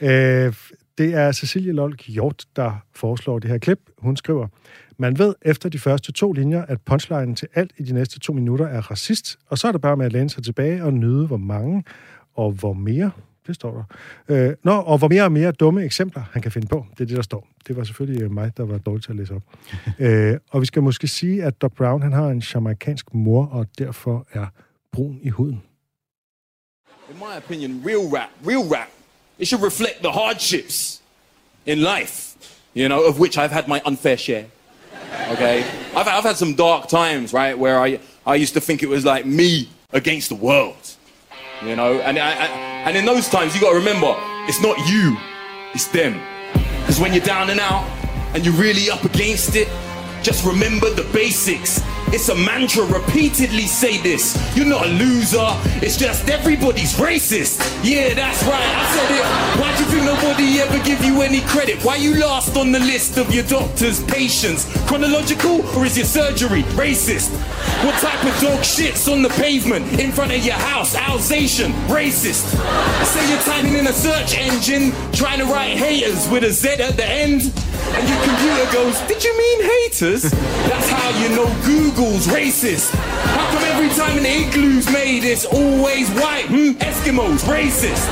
[0.00, 0.54] øh,
[0.98, 3.80] det er Cecilie Lolk Hjort, der foreslår det her klip.
[3.98, 4.46] Hun skriver,
[4.98, 8.32] man ved efter de første to linjer, at punchlinen til alt i de næste to
[8.32, 11.26] minutter er racist, og så er det bare med at læne sig tilbage og nyde,
[11.26, 11.84] hvor mange
[12.34, 13.10] og hvor mere,
[13.46, 13.84] det står der,
[14.48, 16.86] øh, nå, og hvor mere og mere dumme eksempler, han kan finde på.
[16.90, 17.48] Det er det, der står.
[17.66, 19.42] Det var selvfølgelig øh, mig, der var dårlig til at læse op.
[19.98, 23.66] øh, og vi skal måske sige, at Doc Brown, han har en jamaikansk mor, og
[23.78, 24.46] derfor er
[24.92, 25.62] brun i huden.
[27.10, 28.88] In my opinion, real rap, real rap,
[29.38, 31.02] it should reflect the hardships
[31.66, 32.36] in life,
[32.76, 34.44] you know, of which I've had my unfair share.
[35.32, 35.64] Okay?
[35.96, 39.04] I've, I've had some dark times, right, where I, I used to think it was
[39.04, 40.96] like me against the world,
[41.64, 42.00] you know?
[42.00, 42.46] And, I, I,
[42.86, 44.14] and in those times, you got to remember,
[44.48, 45.16] it's not you,
[45.74, 46.20] it's them.
[46.80, 47.84] Because when you're down and out
[48.34, 49.68] and you're really up against it,
[50.22, 51.80] just remember the basics.
[52.12, 54.36] It's a mantra, repeatedly say this.
[54.56, 55.46] You're not a loser,
[55.80, 57.60] it's just everybody's racist.
[57.84, 59.60] Yeah, that's right, I said it.
[59.60, 61.84] Why do you think nobody ever give you any credit?
[61.84, 64.66] Why you last on the list of your doctor's patients?
[64.88, 67.30] Chronological or is your surgery racist?
[67.84, 70.96] What type of dog shits on the pavement in front of your house?
[70.96, 72.44] Alsatian, racist.
[73.06, 76.96] Say you're typing in a search engine, trying to write haters with a Z at
[76.96, 77.52] the end.
[77.96, 80.22] And your computer goes, Did you mean haters?
[80.22, 82.90] That's how you know Google's racist.
[82.94, 86.46] How come every time an igloo's made, it's always white?
[86.46, 88.06] Hmm, Eskimos, racist.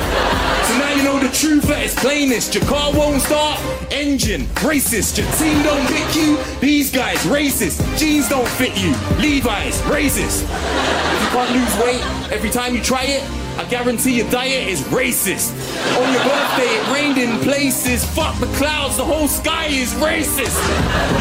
[0.67, 2.53] So now you know the truth at its plainest.
[2.55, 3.59] Your car won't start,
[3.91, 5.17] engine, racist.
[5.17, 7.81] Your team don't pick you, these guys, racist.
[7.97, 10.43] Jeans don't fit you, Levi's, racist.
[10.43, 13.23] If you can't lose weight every time you try it,
[13.59, 15.51] I guarantee your diet is racist.
[15.97, 18.05] On your birthday, it rained in places.
[18.05, 20.55] Fuck the clouds, the whole sky is racist.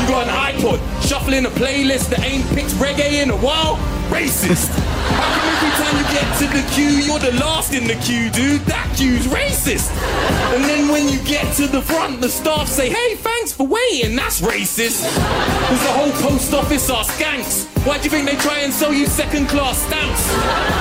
[0.01, 3.74] You got an iPod, shuffling a playlist that ain't picked reggae in a while?
[4.09, 4.88] Racist.
[5.19, 8.31] How come every time you get to the queue, you're the last in the queue,
[8.31, 8.62] dude?
[8.62, 9.91] That queue's racist.
[10.55, 14.14] And then when you get to the front, the staff say, hey, thanks for waiting.
[14.16, 15.03] That's racist.
[15.03, 17.66] Because the whole post office are skanks.
[17.87, 20.23] Why do you think they try and sell you second class stamps?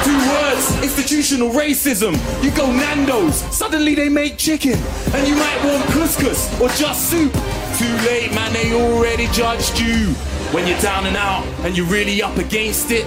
[0.06, 2.14] Two words, institutional racism.
[2.44, 4.78] You go Nando's, suddenly they make chicken.
[5.14, 7.32] And you might want couscous or just soup.
[7.78, 10.14] Too late, man, they already judged you.
[10.54, 13.06] When you're down and out and you're really up against it,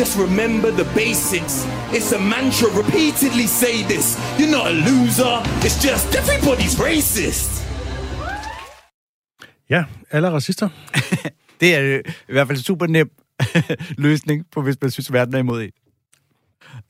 [0.00, 1.54] just remember the basics.
[1.92, 4.06] It's a mantra, repeatedly say this.
[4.38, 5.34] You're not a loser,
[5.66, 7.50] it's just everybody's racist.
[9.68, 10.68] Ja, alle er racister.
[11.60, 13.10] Det er i hvert fald en super nem
[13.98, 15.70] løsning på, hvis man synes, verden er imod en.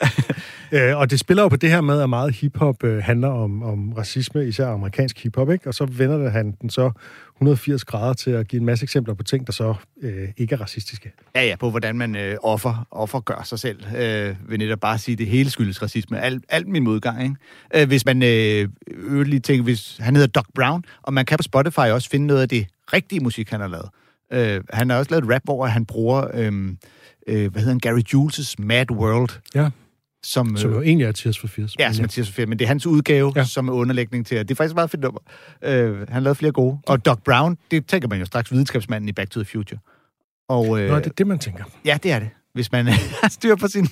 [0.73, 3.63] Øh, og det spiller jo på det her med, at meget hiphop øh, handler om,
[3.63, 5.67] om racisme, især amerikansk hiphop, ikke?
[5.67, 6.91] Og så vender det han den så
[7.35, 10.61] 180 grader til at give en masse eksempler på ting, der så øh, ikke er
[10.61, 11.11] racistiske.
[11.35, 13.79] Ja, ja, på hvordan man øh, offer, offer gør sig selv.
[13.97, 16.19] Øh, vil netop bare sige, at det hele skyldes racisme.
[16.19, 17.35] Alt, alt min modgang, ikke?
[17.75, 21.37] Øh, hvis man øh, øvrigt lige tænker, hvis han hedder Doc Brown, og man kan
[21.37, 23.89] på Spotify også finde noget af det rigtige musik, han har lavet.
[24.33, 26.75] Øh, han har også lavet et rap, hvor han bruger, øh,
[27.27, 29.69] øh, hvad hedder han, Gary Jules' Mad World, Ja,
[30.23, 30.57] som...
[30.57, 31.75] som jo egentlig er Tears for Fears.
[31.79, 33.43] Ja, som Mathias Fedt, men det er hans udgave, ja.
[33.45, 35.19] Som er underlægning til, det er faktisk et meget fedt nummer.
[35.63, 36.79] Øh, han lavede flere gode.
[36.87, 39.79] Og Doc Brown, det tænker man jo straks videnskabsmanden i Back to the Future.
[40.49, 41.63] Og, øh, Nå, det er det, man tænker.
[41.85, 42.29] Ja, det er det.
[42.53, 42.87] Hvis man
[43.21, 43.87] har styr på sin,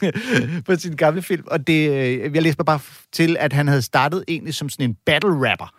[0.65, 1.43] på sin gamle film.
[1.47, 2.79] Og det, øh, jeg læste mig bare
[3.11, 5.73] til, at han havde startet egentlig som sådan en battle rapper.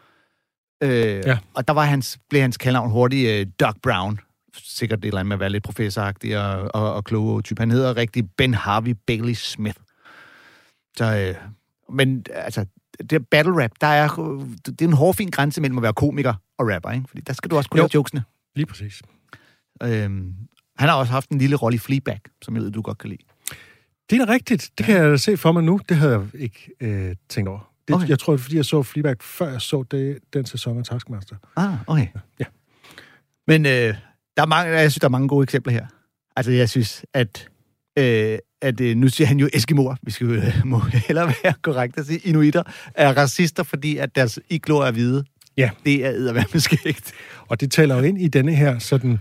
[0.82, 1.38] Øh, Ja.
[1.54, 4.20] Og der var hans, blev hans kaldnavn hurtigt øh, Doc Brown.
[4.64, 7.60] Sikkert det eller andet med at være lidt professoragtig og, og, og klog type.
[7.60, 9.76] Han hedder rigtig Ben Harvey Bailey Smith.
[10.96, 11.34] Så, øh,
[11.94, 12.66] men altså,
[13.00, 14.08] det er battle rap, der er,
[14.66, 17.08] det er en hårfin grænse mellem at være komiker og rapper, ikke?
[17.08, 17.82] Fordi der skal du også kunne Jo.
[17.82, 18.22] lave jokesene.
[18.56, 19.02] Lige præcis.
[19.82, 20.34] Øhm,
[20.78, 23.10] han har også haft en lille rolle i Fleabag, som jeg ved, du godt kan
[23.10, 23.22] lide.
[24.10, 24.70] Det er da rigtigt.
[24.78, 25.80] Det kan jeg se for mig nu.
[25.88, 27.72] Det havde jeg ikke øh, tænkt over.
[27.88, 28.08] Det, okay.
[28.08, 30.84] Jeg tror, det er, fordi jeg så Fleabag, før jeg så det, den sæson af
[30.84, 31.36] Taskmaster.
[31.56, 32.06] Ah, okay.
[32.38, 32.44] Ja.
[33.46, 33.94] Men øh,
[34.36, 35.86] der er mange, jeg synes, der er mange gode eksempler her.
[36.36, 37.48] Altså, jeg synes, at,
[37.98, 39.96] øh, at øh, nu siger han jo Eskimoer.
[40.02, 42.18] Vi skal jo øh, må hellere være korrekt at sige.
[42.18, 42.62] Inuitter
[42.94, 45.24] er racister, fordi at deres igloer er hvide.
[45.56, 45.70] Ja.
[45.84, 47.12] Det er eddermame skægt.
[47.48, 49.18] Og det taler jo ind i denne her sådan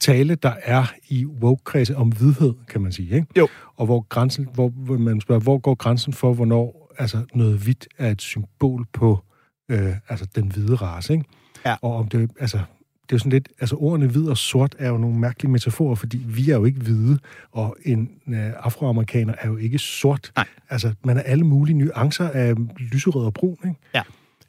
[0.00, 3.14] tale, der er i woke-kredse om hvidhed, kan man sige.
[3.14, 3.26] Ikke?
[3.36, 3.48] Jo.
[3.76, 7.88] Og hvor, grænsen, hvor, hvor man spørger, hvor går grænsen for, hvornår altså, noget hvidt
[7.98, 9.24] er et symbol på
[9.68, 11.12] øh, altså, den hvide race.
[11.12, 11.24] Ikke?
[11.66, 11.76] Ja.
[11.82, 12.60] Og om det, altså,
[13.08, 15.94] det er jo sådan lidt, altså ordene hvid og sort er jo nogle mærkelige metaforer,
[15.94, 17.18] fordi vi er jo ikke hvide,
[17.52, 20.32] og en øh, afroamerikaner er jo ikke sort.
[20.36, 20.46] Nej.
[20.70, 23.76] Altså, man er alle mulige nuancer af lyserød og brun, ikke?
[23.94, 24.02] Ja.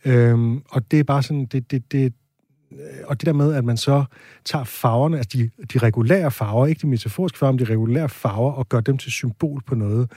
[0.05, 2.13] Øhm, og det er bare sådan, det, det, det,
[2.71, 4.03] øh, og det der med, at man så
[4.45, 8.51] tager farverne, altså de, de regulære farver, ikke de metaforiske farver, men de regulære farver,
[8.51, 10.11] og gør dem til symbol på noget,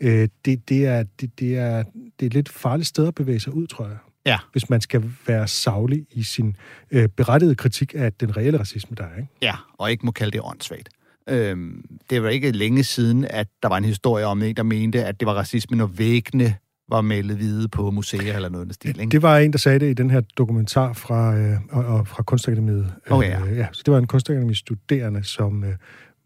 [0.00, 3.40] øh, det, det, er, det, det, er, det er et lidt farligt sted at bevæge
[3.40, 3.96] sig ud, tror jeg.
[4.26, 4.38] Ja.
[4.52, 6.56] Hvis man skal være savlig i sin
[6.90, 9.16] øh, berettigede kritik af den reelle racisme, der er.
[9.16, 9.28] Ikke?
[9.42, 10.88] Ja, og ikke må kalde det åndssvagt.
[11.28, 15.04] Øhm, det var ikke længe siden, at der var en historie om en, der mente,
[15.04, 16.54] at det var racisme, når væggene
[16.90, 19.10] var malet hvide på museer eller noget af den stil, ikke?
[19.10, 22.22] Det var en, der sagde det i den her dokumentar fra, øh, og, og fra
[22.22, 22.92] Kunstakademiet.
[23.10, 23.46] Okay, ja.
[23.46, 23.66] Øh, ja.
[23.72, 25.74] Så det var en kunstakademi-studerende, som øh,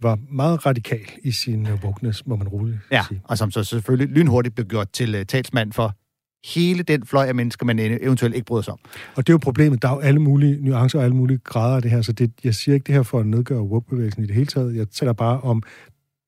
[0.03, 3.20] var meget radikal i sin øh, wokeness, må man roligt Ja, sige.
[3.24, 5.95] og som så selvfølgelig lynhurtigt blev gjort til uh, talsmand for
[6.45, 8.78] hele den fløj af mennesker, man e- eventuelt ikke bryder sig om.
[9.16, 9.82] Og det er jo problemet.
[9.82, 12.32] Der er jo alle mulige nuancer og alle mulige grader af det her, så det,
[12.45, 14.76] jeg siger ikke det her for at nedgøre woke-bevægelsen i det hele taget.
[14.76, 15.62] Jeg taler bare om,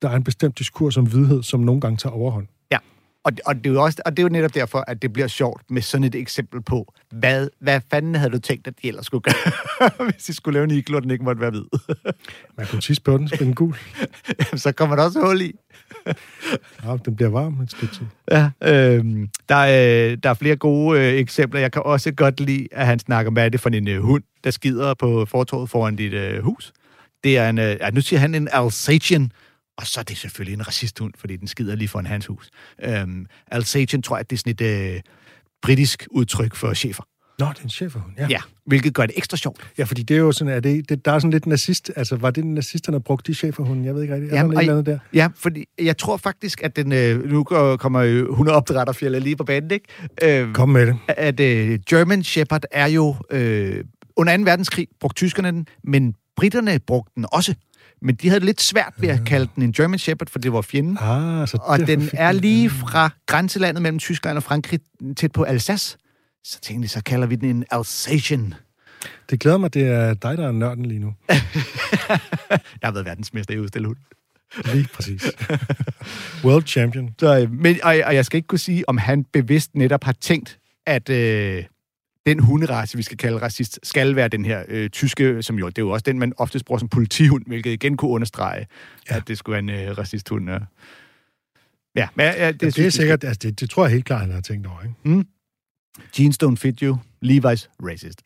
[0.03, 2.47] der er en bestemt diskurs om vidhed, som nogle gange tager overhånd.
[3.25, 5.29] Og, og, det er jo også, og det er jo netop derfor, at det bliver
[5.29, 9.07] sjovt med sådan et eksempel på, hvad, hvad fanden havde du tænkt, at de ellers
[9.07, 11.65] skulle gøre, hvis de skulle lave en iglo, den ikke måtte være hvid.
[12.57, 13.77] Man kunne tisse på den, spille gul.
[14.29, 15.53] Jamen, så kommer der også hul i.
[16.85, 18.07] Ja, den bliver varm et stykke tid.
[18.31, 19.05] Ja, øh,
[19.49, 21.61] der, er, der er flere gode øh, eksempler.
[21.61, 24.51] Jeg kan også godt lide, at han snakker er det for en øh, hund, der
[24.51, 26.73] skider på fortorvet foran dit øh, hus.
[27.25, 29.33] Det er en, øh, ja, nu siger han en Alsatian,
[29.79, 32.51] og så er det selvfølgelig en racisthund, fordi den skider lige foran hans hus.
[32.83, 35.01] Øhm, Alsatian tror jeg, det er sådan et øh,
[35.63, 37.03] britisk udtryk for chefer.
[37.39, 38.27] Nå, det er en cheferhund, ja.
[38.31, 39.71] Ja, hvilket gør det ekstra sjovt.
[39.79, 42.17] Ja, fordi det er jo sådan, at det, det, der er sådan lidt nazist, altså
[42.17, 43.85] var det nazisterne, der brugte de cheferhunden?
[43.85, 44.33] Jeg ved ikke rigtigt.
[44.33, 44.99] Er Jamen, der et eller andet der?
[45.15, 49.87] Ja, fordi jeg tror faktisk, at den, øh, nu kommer hundeopdrætterfjellet lige på banen, ikke?
[50.23, 50.97] Øh, Kom med det.
[51.09, 53.85] at øh, German Shepherd er jo øh,
[54.17, 54.43] under 2.
[54.43, 57.55] verdenskrig brugte tyskerne den, men britterne brugte den også.
[58.05, 60.53] Men de havde det lidt svært ved at kalde den en German Shepherd, for det
[60.53, 60.99] var fjenden.
[61.01, 64.81] Ah, så Og den er lige fra grænselandet mellem Tyskland og Frankrig
[65.17, 65.97] tæt på Alsace.
[66.45, 68.55] Så tænkte de, så kalder vi den en Alsatian.
[69.31, 71.15] Det glæder mig, det er dig, der er nørden lige nu.
[71.29, 71.39] Jeg
[72.83, 73.99] har været verdensmester i udstille hund.
[74.65, 75.23] Lige præcis.
[76.45, 77.15] World champion.
[77.19, 80.13] Så, øh, men, og, og jeg skal ikke kunne sige, om han bevidst netop har
[80.13, 81.65] tænkt, at øh,
[82.27, 85.79] den hunderace, vi skal kalde racist, skal være den her øh, tyske, som jo, det
[85.79, 88.67] er jo også den, man oftest bruger som politihund, hvilket igen kunne understrege,
[89.11, 89.17] ja.
[89.17, 90.51] at det skulle være en øh, racisthund.
[90.51, 90.59] Ja,
[91.97, 94.21] ja men ja, det, Det, det er sikkert, altså det, det tror jeg helt klart,
[94.21, 95.25] han har tænkt over, ikke?
[96.19, 98.23] Jeans don't fit you, Levi's racist.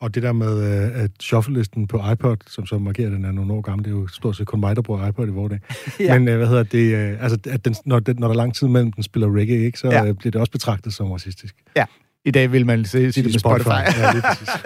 [0.00, 3.52] Og det der med øh, at shuffle-listen på iPod, som så markerer, den er nogle
[3.52, 5.60] år gammel, det er jo stort set kun mig, der bruger iPod i vores dag.
[6.00, 6.04] Ja.
[6.14, 6.18] ja.
[6.18, 8.54] Men øh, hvad hedder det, øh, altså at den, når, den, når der er lang
[8.54, 10.04] tid mellem den spiller reggae, ikke, så Ja.
[10.04, 10.12] ja.
[10.12, 11.54] bliver det også betragtet som racistisk.
[11.76, 11.84] Ja,
[12.28, 13.68] i dag vil man se, sige det med Spotify.
[13.68, 14.00] Spotify.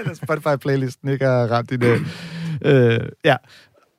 [0.09, 0.15] Ja.
[0.25, 2.01] Spotify-playlisten ikke har ramt i det.
[2.65, 3.37] øh, ja.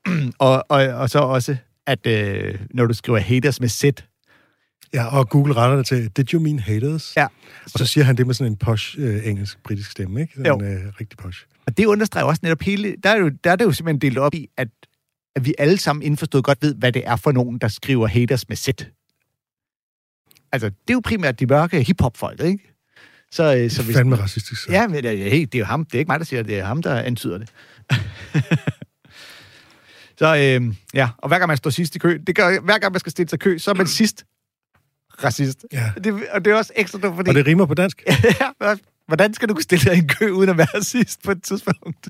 [0.39, 1.55] og, og, og så også,
[1.87, 3.83] at øh, når du skriver haters med Z,
[4.93, 7.13] Ja, og Google retter det til, did you mean haters?
[7.17, 7.25] Ja.
[7.63, 10.33] Og så siger han det med sådan en posh øh, engelsk, britisk stemme, ikke?
[10.33, 10.65] Sådan, Jo.
[10.65, 11.45] øh, rigtig posh.
[11.67, 12.95] Og det understreger også netop hele...
[13.03, 14.67] Der er, jo, der er det jo simpelthen delt op i, at,
[15.35, 18.49] at vi alle sammen indforstået godt ved, hvad det er for nogen, der skriver haters
[18.49, 18.67] med Z.
[20.51, 22.72] Altså, det er jo primært de mørke hiphop-folk, ikke?
[23.33, 24.63] Så, øh, så Så fandme racistisk.
[24.63, 24.71] Så.
[24.71, 25.85] Ja, men det er, hey, det er jo ham.
[25.85, 26.49] Det er ikke mig, der siger det.
[26.49, 27.49] Det er ham, der antyder det.
[30.19, 32.93] så øh, ja, og hver gang man står sidst i kø, det gør, hver gang
[32.93, 34.25] man skal stille sig i kø, så er man sidst
[35.23, 35.65] racist.
[35.71, 35.91] Ja.
[36.03, 37.29] Det, og det er også ekstra dumt, fordi...
[37.29, 38.03] Og det rimer på dansk.
[38.61, 38.75] ja,
[39.07, 41.43] hvordan skal du kunne stille dig i en kø, uden at være sidst på et
[41.43, 42.07] tidspunkt?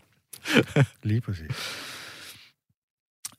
[1.04, 1.46] Lige præcis.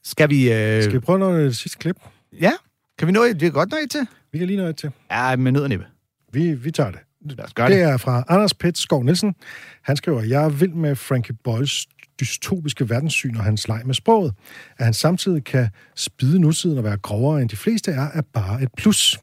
[0.04, 0.52] Skal vi...
[0.52, 1.96] Øh, Skal vi prøve noget det sidste klip?
[2.40, 2.52] Ja,
[2.98, 3.40] kan vi nå et?
[3.40, 4.06] Vi kan godt nå et til.
[4.32, 4.90] Vi kan lige nå et til.
[5.10, 5.86] Ja, med nød og næppe.
[6.32, 7.00] Vi, vi tager det.
[7.24, 7.82] Lad os gøre Det det.
[7.84, 9.34] er fra Anders Pets Skov Nielsen.
[9.82, 11.86] Han skriver, jeg er vild med Frankie Boyles
[12.20, 14.34] dystopiske verdenssyn og hans leg med sproget.
[14.78, 18.62] At han samtidig kan spide nutiden og være grovere end de fleste er, er bare
[18.62, 19.18] et plus.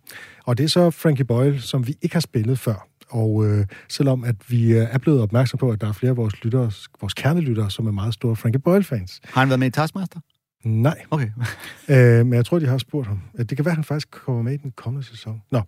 [0.46, 2.88] Og det er så Frankie Boyle, som vi ikke har spillet før.
[3.10, 6.18] Og øh, selvom at vi øh, er blevet opmærksom på, at der er flere af
[6.18, 6.72] vores lyttere,
[7.02, 9.20] vores kernelyttere, som er meget store Frankie Boyle-fans.
[9.24, 10.20] Har han været med i Taskmaster?
[10.64, 11.30] Nej, Okay.
[11.90, 13.22] Øh, men jeg tror, de har spurgt ham.
[13.40, 15.42] Øh, Det kan være, at han faktisk kommer med i den kommende sæson.
[15.52, 15.62] Nå.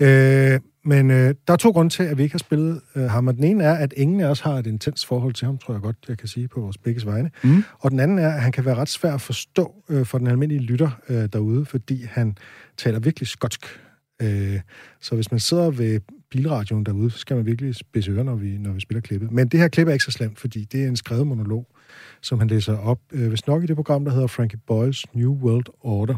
[0.00, 3.26] Øh, men øh, der er to grunde til, at vi ikke har spillet øh, ham.
[3.28, 5.74] Og den ene er, at ingen af os har et intens forhold til ham, tror
[5.74, 7.30] jeg godt, jeg kan sige på vores begges vegne.
[7.44, 7.64] Mm.
[7.78, 10.26] Og den anden er, at han kan være ret svær at forstå øh, for den
[10.26, 12.36] almindelige lytter øh, derude, fordi han
[12.76, 13.66] taler virkelig skotsk.
[14.22, 14.60] Øh,
[15.00, 18.58] så hvis man sidder ved bilradioen derude, så skal man virkelig spidse ører, når vi,
[18.58, 19.32] når vi spiller klippet.
[19.32, 21.66] Men det her klip er ikke så slemt, fordi det er en skrevet monolog,
[22.20, 25.32] som han læser op, øh, hvis nok i det program, der hedder Frankie Boyles New
[25.32, 26.14] World Order.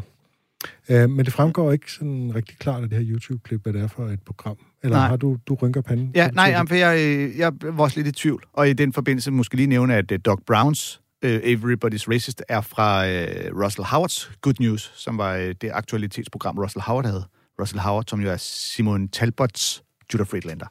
[0.89, 3.87] Øh, men det fremgår ikke sådan rigtig klart af det her YouTube-klip, hvad det er
[3.87, 4.57] for et program.
[4.83, 5.07] Eller Nej.
[5.07, 6.11] har du, du rynker panden?
[6.15, 8.43] Ja, nej, jamen, for jeg, jeg var også lidt i tvivl.
[8.53, 12.61] Og i den forbindelse måske lige nævne, at uh, Doc Browns uh, Everybody's Racist er
[12.61, 17.25] fra uh, Russell Howards Good News, som var uh, det aktualitetsprogram, Russell Howard havde.
[17.61, 19.83] Russell Howard, som jo er Simon Talbots
[20.13, 20.65] Judah Friedlander.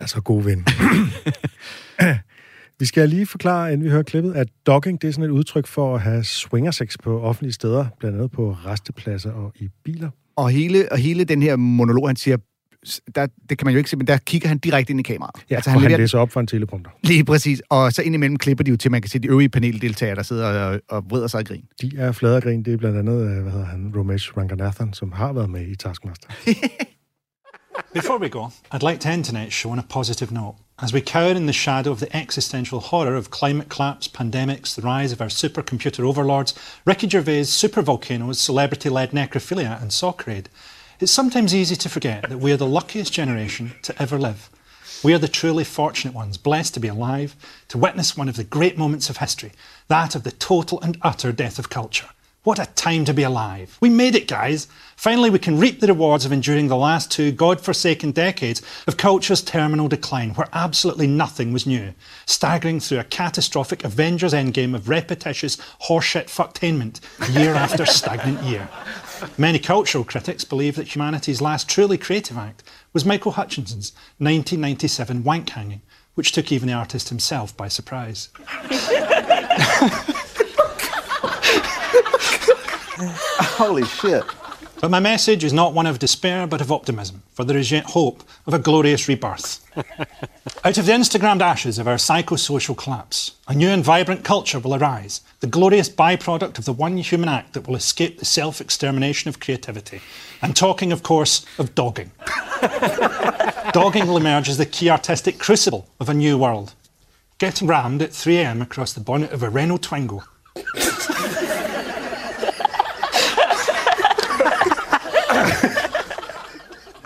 [0.00, 0.66] Altså, god ven.
[2.80, 5.66] vi skal lige forklare, inden vi hører klippet, at dogging det er sådan et udtryk
[5.66, 10.10] for at have swingersex på offentlige steder, blandt andet på restepladser og i biler.
[10.36, 12.36] Og hele, og hele den her monolog, han siger,
[13.14, 15.44] der, det kan man jo ikke se, men der kigger han direkte ind i kameraet.
[15.50, 16.90] Ja, altså, han, og han leverer- læser op for en teleprompter.
[17.02, 17.62] Lige præcis.
[17.68, 20.46] Og så indimellem klipper de jo til, man kan se de øvrige paneldeltagere, der sidder
[20.46, 21.64] og, og vrider sig i grin.
[21.82, 25.32] De er fladergrin, det er blandt andet, øh, hvad hedder han, Ramesh Ranganathan, som har
[25.32, 26.28] været med i Taskmaster.
[27.92, 30.56] Before we go, I'd like to end tonight's show on a positive note.
[30.80, 34.82] As we cower in the shadow of the existential horror of climate collapse, pandemics, the
[34.82, 36.54] rise of our supercomputer overlords,
[36.84, 40.48] Ricky Gervais' supervolcanoes, celebrity led necrophilia, and Socrade,
[41.00, 44.50] it's sometimes easy to forget that we are the luckiest generation to ever live.
[45.02, 47.34] We are the truly fortunate ones, blessed to be alive,
[47.68, 49.52] to witness one of the great moments of history,
[49.88, 52.08] that of the total and utter death of culture.
[52.42, 53.76] What a time to be alive.
[53.82, 54.66] We made it, guys.
[54.96, 59.42] Finally, we can reap the rewards of enduring the last two god-forsaken decades of culture's
[59.42, 61.92] terminal decline, where absolutely nothing was new,
[62.24, 67.00] staggering through a catastrophic Avengers Endgame of repetitious horseshit fucktainment
[67.38, 68.70] year after stagnant year.
[69.36, 72.62] Many cultural critics believe that humanity's last truly creative act
[72.94, 75.82] was Michael Hutchinson's 1997 wank hanging,
[76.14, 78.30] which took even the artist himself by surprise.
[83.60, 84.24] Holy shit.
[84.80, 87.84] But my message is not one of despair, but of optimism, for there is yet
[87.84, 89.62] hope of a glorious rebirth.
[90.64, 94.74] Out of the Instagrammed ashes of our psychosocial collapse, a new and vibrant culture will
[94.74, 99.28] arise, the glorious byproduct of the one human act that will escape the self extermination
[99.28, 100.00] of creativity.
[100.40, 102.12] I'm talking, of course, of dogging.
[103.74, 106.72] dogging will emerge as the key artistic crucible of a new world.
[107.36, 110.22] Getting rammed at 3am across the bonnet of a Renault Twingo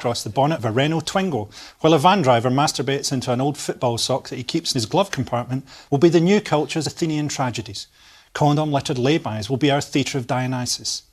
[0.04, 1.50] across the bonnet of a Renault Twingo,
[1.80, 4.84] while a van driver masturbates into an old football sock that he keeps in his
[4.84, 7.86] glove compartment, will be the new culture's Athenian tragedies.
[8.34, 11.04] Condom littered laybys will be our theatre of Dionysus.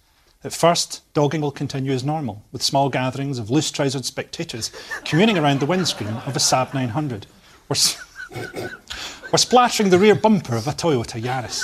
[0.43, 4.71] At first, dogging will continue as normal, with small gatherings of loose trousered spectators
[5.05, 7.27] communing around the windscreen of a Saab 900,
[7.69, 7.97] or, s-
[9.31, 11.63] or splattering the rear bumper of a Toyota Yaris.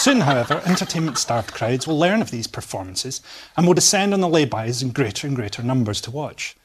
[0.00, 3.20] Soon, however, entertainment starved crowds will learn of these performances
[3.54, 6.56] and will descend on the laybys in greater and greater numbers to watch.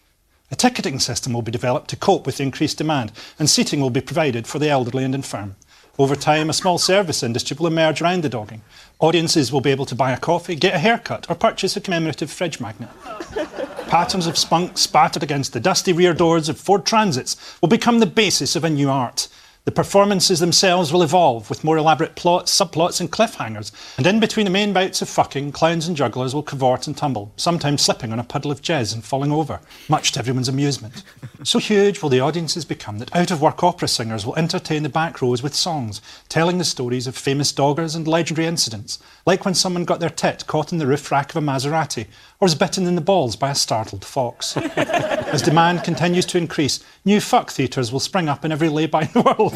[0.51, 3.89] A ticketing system will be developed to cope with the increased demand, and seating will
[3.89, 5.57] be provided for the elderly and infirm.
[5.99, 8.61] Over time, a small service industry will emerge around the dogging.
[8.99, 12.31] Audiences will be able to buy a coffee, get a haircut, or purchase a commemorative
[12.31, 12.89] fridge magnet.
[13.89, 18.05] Patterns of spunk spattered against the dusty rear doors of Ford Transits will become the
[18.05, 19.27] basis of a new art.
[19.65, 23.71] The performances themselves will evolve with more elaborate plots, subplots, and cliffhangers.
[23.97, 27.33] And in between the main bouts of fucking, clowns and jugglers will cavort and tumble,
[27.35, 29.59] sometimes slipping on a puddle of jizz and falling over,
[29.89, 31.03] much to everyone's amusement.
[31.43, 34.89] So huge will the audiences become that out of work opera singers will entertain the
[34.89, 38.97] back rows with songs, telling the stories of famous doggers and legendary incidents,
[39.27, 42.07] like when someone got their tit caught in the roof rack of a Maserati,
[42.45, 44.55] or was bitten in the balls by a startled fox.
[44.75, 49.09] As demand continues to increase, new fuck theatres will spring up in every lay-by in
[49.13, 49.53] the world.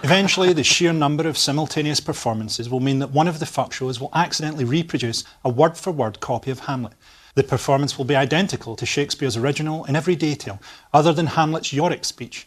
[0.04, 3.98] Eventually, the sheer number of simultaneous performances will mean that one of the fuck shows
[3.98, 6.94] will accidentally reproduce a word for word copy of Hamlet.
[7.34, 10.60] The performance will be identical to Shakespeare's original in every detail,
[10.94, 12.46] other than Hamlet's Yorick speech,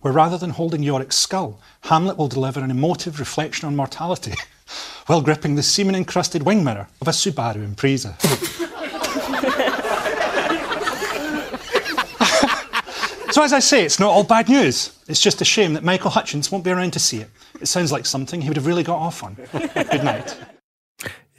[0.00, 4.32] where rather than holding Yorick's skull, Hamlet will deliver an emotive reflection on mortality
[5.06, 8.14] while gripping the semen encrusted wing mirror of a Subaru Impreza.
[13.32, 14.90] So, as I say, it's not all bad news.
[15.08, 17.30] It's just a shame that Michael Hutchins won't be around to see it.
[17.60, 19.36] It sounds like something he would have really got off on.
[19.92, 20.36] Good night.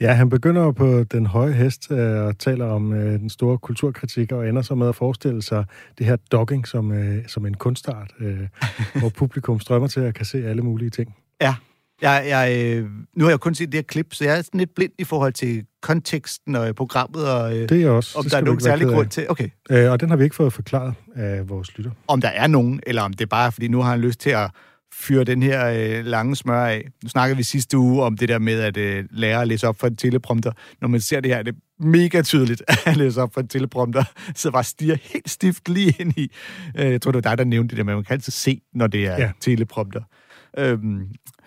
[0.00, 3.58] Ja, han begynder jo på den høje hest øh, og taler om øh, den store
[3.58, 5.64] kulturkritik og ender så med at forestille sig
[5.98, 8.48] det her dogging som, øh, som en kunstart, øh,
[8.94, 11.16] hvor publikum strømmer til at kan se alle mulige ting.
[11.40, 11.54] Ja.
[12.02, 12.86] Jeg, jeg, øh,
[13.16, 15.04] nu har jeg kun set det her klip, så jeg er sådan lidt blind i
[15.04, 18.18] forhold til konteksten og øh, programmet, og øh, Det er også.
[18.18, 19.26] om det der er nogen særlig grund til...
[19.28, 21.90] Okay, Øh, og den har vi ikke fået forklaret af vores lytter.
[22.08, 24.30] om der er nogen, eller om det er bare, fordi nu har han lyst til
[24.30, 24.50] at
[24.94, 25.66] fyre den her
[25.98, 26.88] øh, lange smør af.
[27.02, 29.80] Nu snakkede vi sidste uge om det der med at øh, lære at læse op
[29.80, 30.52] for en teleprompter.
[30.80, 34.04] Når man ser det her, det er mega tydeligt at læse op for en teleprompter,
[34.34, 36.30] så bare stiger helt stift lige ind i.
[36.78, 38.60] Øh, jeg tror, det var dig, der nævnte det der, men man kan altid se,
[38.74, 39.30] når det er ja.
[39.40, 40.02] teleprompter.
[40.58, 41.00] Øhm,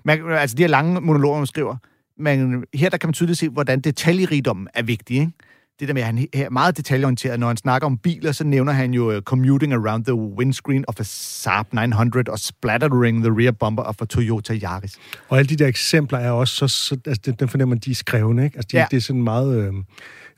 [0.05, 1.75] man, altså de her lange monologer, man skriver,
[2.17, 5.31] men her der kan man tydeligt se, hvordan detaljerigdommen er vigtig, ikke?
[5.79, 7.39] det der med, at han er meget detaljeorienteret.
[7.39, 10.99] Når han snakker om biler, så nævner han jo uh, commuting around the windscreen of
[10.99, 14.95] a Saab 900 og splattering the rear bumper of a Toyota Yaris.
[15.29, 17.95] Og alle de der eksempler er også så, så altså, den, fornemmer man, de er
[17.95, 18.57] skrevne, ikke?
[18.57, 18.77] Altså, de.
[18.77, 18.85] Ja.
[18.91, 19.73] det er sådan meget, øh,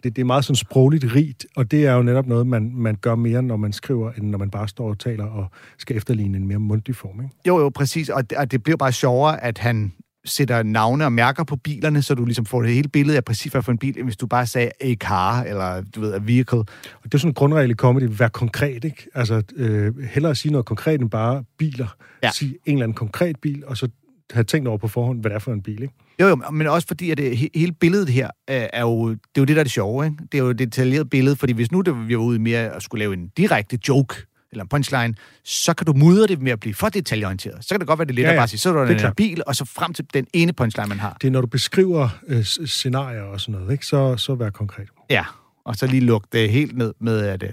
[0.04, 2.96] det, det er meget sådan sprogligt rigt, og det er jo netop noget, man, man
[2.96, 6.38] gør mere, når man skriver, end når man bare står og taler og skal efterligne
[6.38, 7.36] en mere mundtlig form, ikke?
[7.48, 8.10] Jo, jo, præcis.
[8.10, 9.94] Og det, og det bliver bare sjovere, at han
[10.26, 13.52] sætter navne og mærker på bilerne, så du ligesom får det hele billede af præcis,
[13.52, 16.60] hvad for en bil, hvis du bare sagde a car, eller du ved, a vehicle.
[16.60, 19.08] Og det er sådan en grundregel i comedy, vær konkret, ikke?
[19.14, 21.96] Altså, øh, hellere sige noget konkret end bare biler.
[22.24, 22.32] Ja.
[22.32, 23.90] Sige en eller anden konkret bil, og så
[24.32, 25.94] have tænkt over på forhånd, hvad det er for en bil, ikke?
[26.22, 29.18] Jo, jo, men også fordi, at det, he- hele billedet her øh, er jo, det
[29.36, 30.18] er jo det, der er det sjove, ikke?
[30.32, 32.84] Det er jo et detaljeret billede, fordi hvis nu det, vi var ude mere at
[32.84, 34.16] skulle lave en direkte joke,
[34.52, 37.64] eller en punchline, så kan du mudre det med at blive for detaljeorienteret.
[37.66, 38.74] Så kan det godt være, det er lidt Ja, ja, at bare sige, så er
[38.74, 39.16] der Det er en klart.
[39.16, 41.18] bil, og så frem til den ene punchline, man har.
[41.22, 43.86] Det er, når du beskriver øh, scenarier og sådan noget, ikke?
[43.86, 44.88] Så, så vær konkret.
[45.10, 45.26] Ja,
[45.66, 47.50] og så lige lukke det helt ned med, at, øh,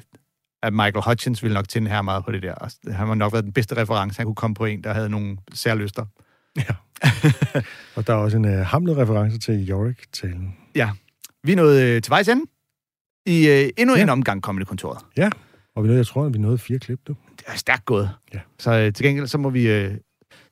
[0.62, 2.54] at Michael Hutchins ville nok tænde her meget på det der.
[2.54, 5.08] Og Han har nok været den bedste reference, han kunne komme på en, der havde
[5.08, 6.04] nogle særlyster.
[7.96, 10.54] Og der er også en uh, hamlet reference til Yorick-talen.
[10.74, 10.90] Ja.
[11.44, 12.42] Vi er nået øh, til vejs ende
[13.26, 14.02] i øh, endnu ja.
[14.02, 14.12] en Ja.
[14.12, 14.98] omgang Comedy-kontoret.
[15.16, 15.30] Ja,
[15.76, 17.14] og vi nåede, jeg tror, at vi nåede fire klip, du.
[17.38, 18.10] Det er stærkt gået.
[18.34, 18.38] Ja.
[18.58, 19.94] Så øh, til gengæld, så må vi, øh,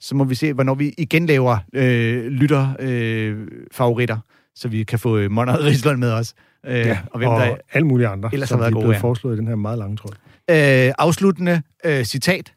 [0.00, 4.18] så må vi se, hvornår vi igen laver øh, lytter øh, favoritter,
[4.54, 6.34] så vi kan få øh, Monner Rislund med os.
[6.66, 8.82] Øh, ja, og hvem og der alle mulige andre, ellers som har været er gode,
[8.84, 9.00] blevet ja.
[9.00, 10.12] foreslået i den her meget lange tråd.
[10.50, 12.52] Øh, afsluttende øh, citat.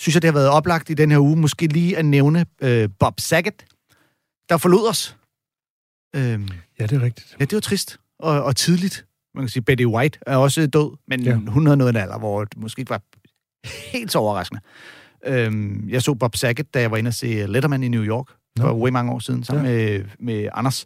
[0.00, 1.36] Synes jeg, det har været oplagt i den her uge.
[1.36, 3.64] Måske lige at nævne øh, Bob Saget,
[4.48, 5.16] der forlod os.
[6.16, 6.40] Øh,
[6.78, 7.36] Ja, det er rigtigt.
[7.40, 9.06] ja, det var trist og, og tidligt.
[9.34, 11.34] Man kan sige, Betty White er også død, men ja.
[11.34, 13.02] Hun havde noget en alder, hvor det måske ikke var
[13.92, 14.60] helt så overraskende.
[15.26, 18.26] Øhm, jeg så Bob Saget, da jeg var inde og se Letterman i New York
[18.58, 18.78] for Nå.
[18.78, 19.72] way mange år siden, sammen ja.
[19.72, 20.84] med, med Anders.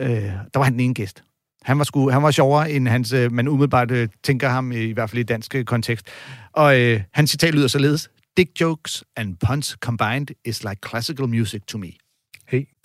[0.00, 1.24] Øh, der var han den ene gæst.
[1.62, 4.76] Han var, sgu, han var sjovere, end hans, øh, man umiddelbart øh, tænker ham, i,
[4.76, 6.06] i hvert fald i dansk kontekst.
[6.52, 8.10] Og øh, hans citat lyder således.
[8.36, 11.98] Dick jokes and puns combined is like classical music to me.
[12.46, 12.66] Hey,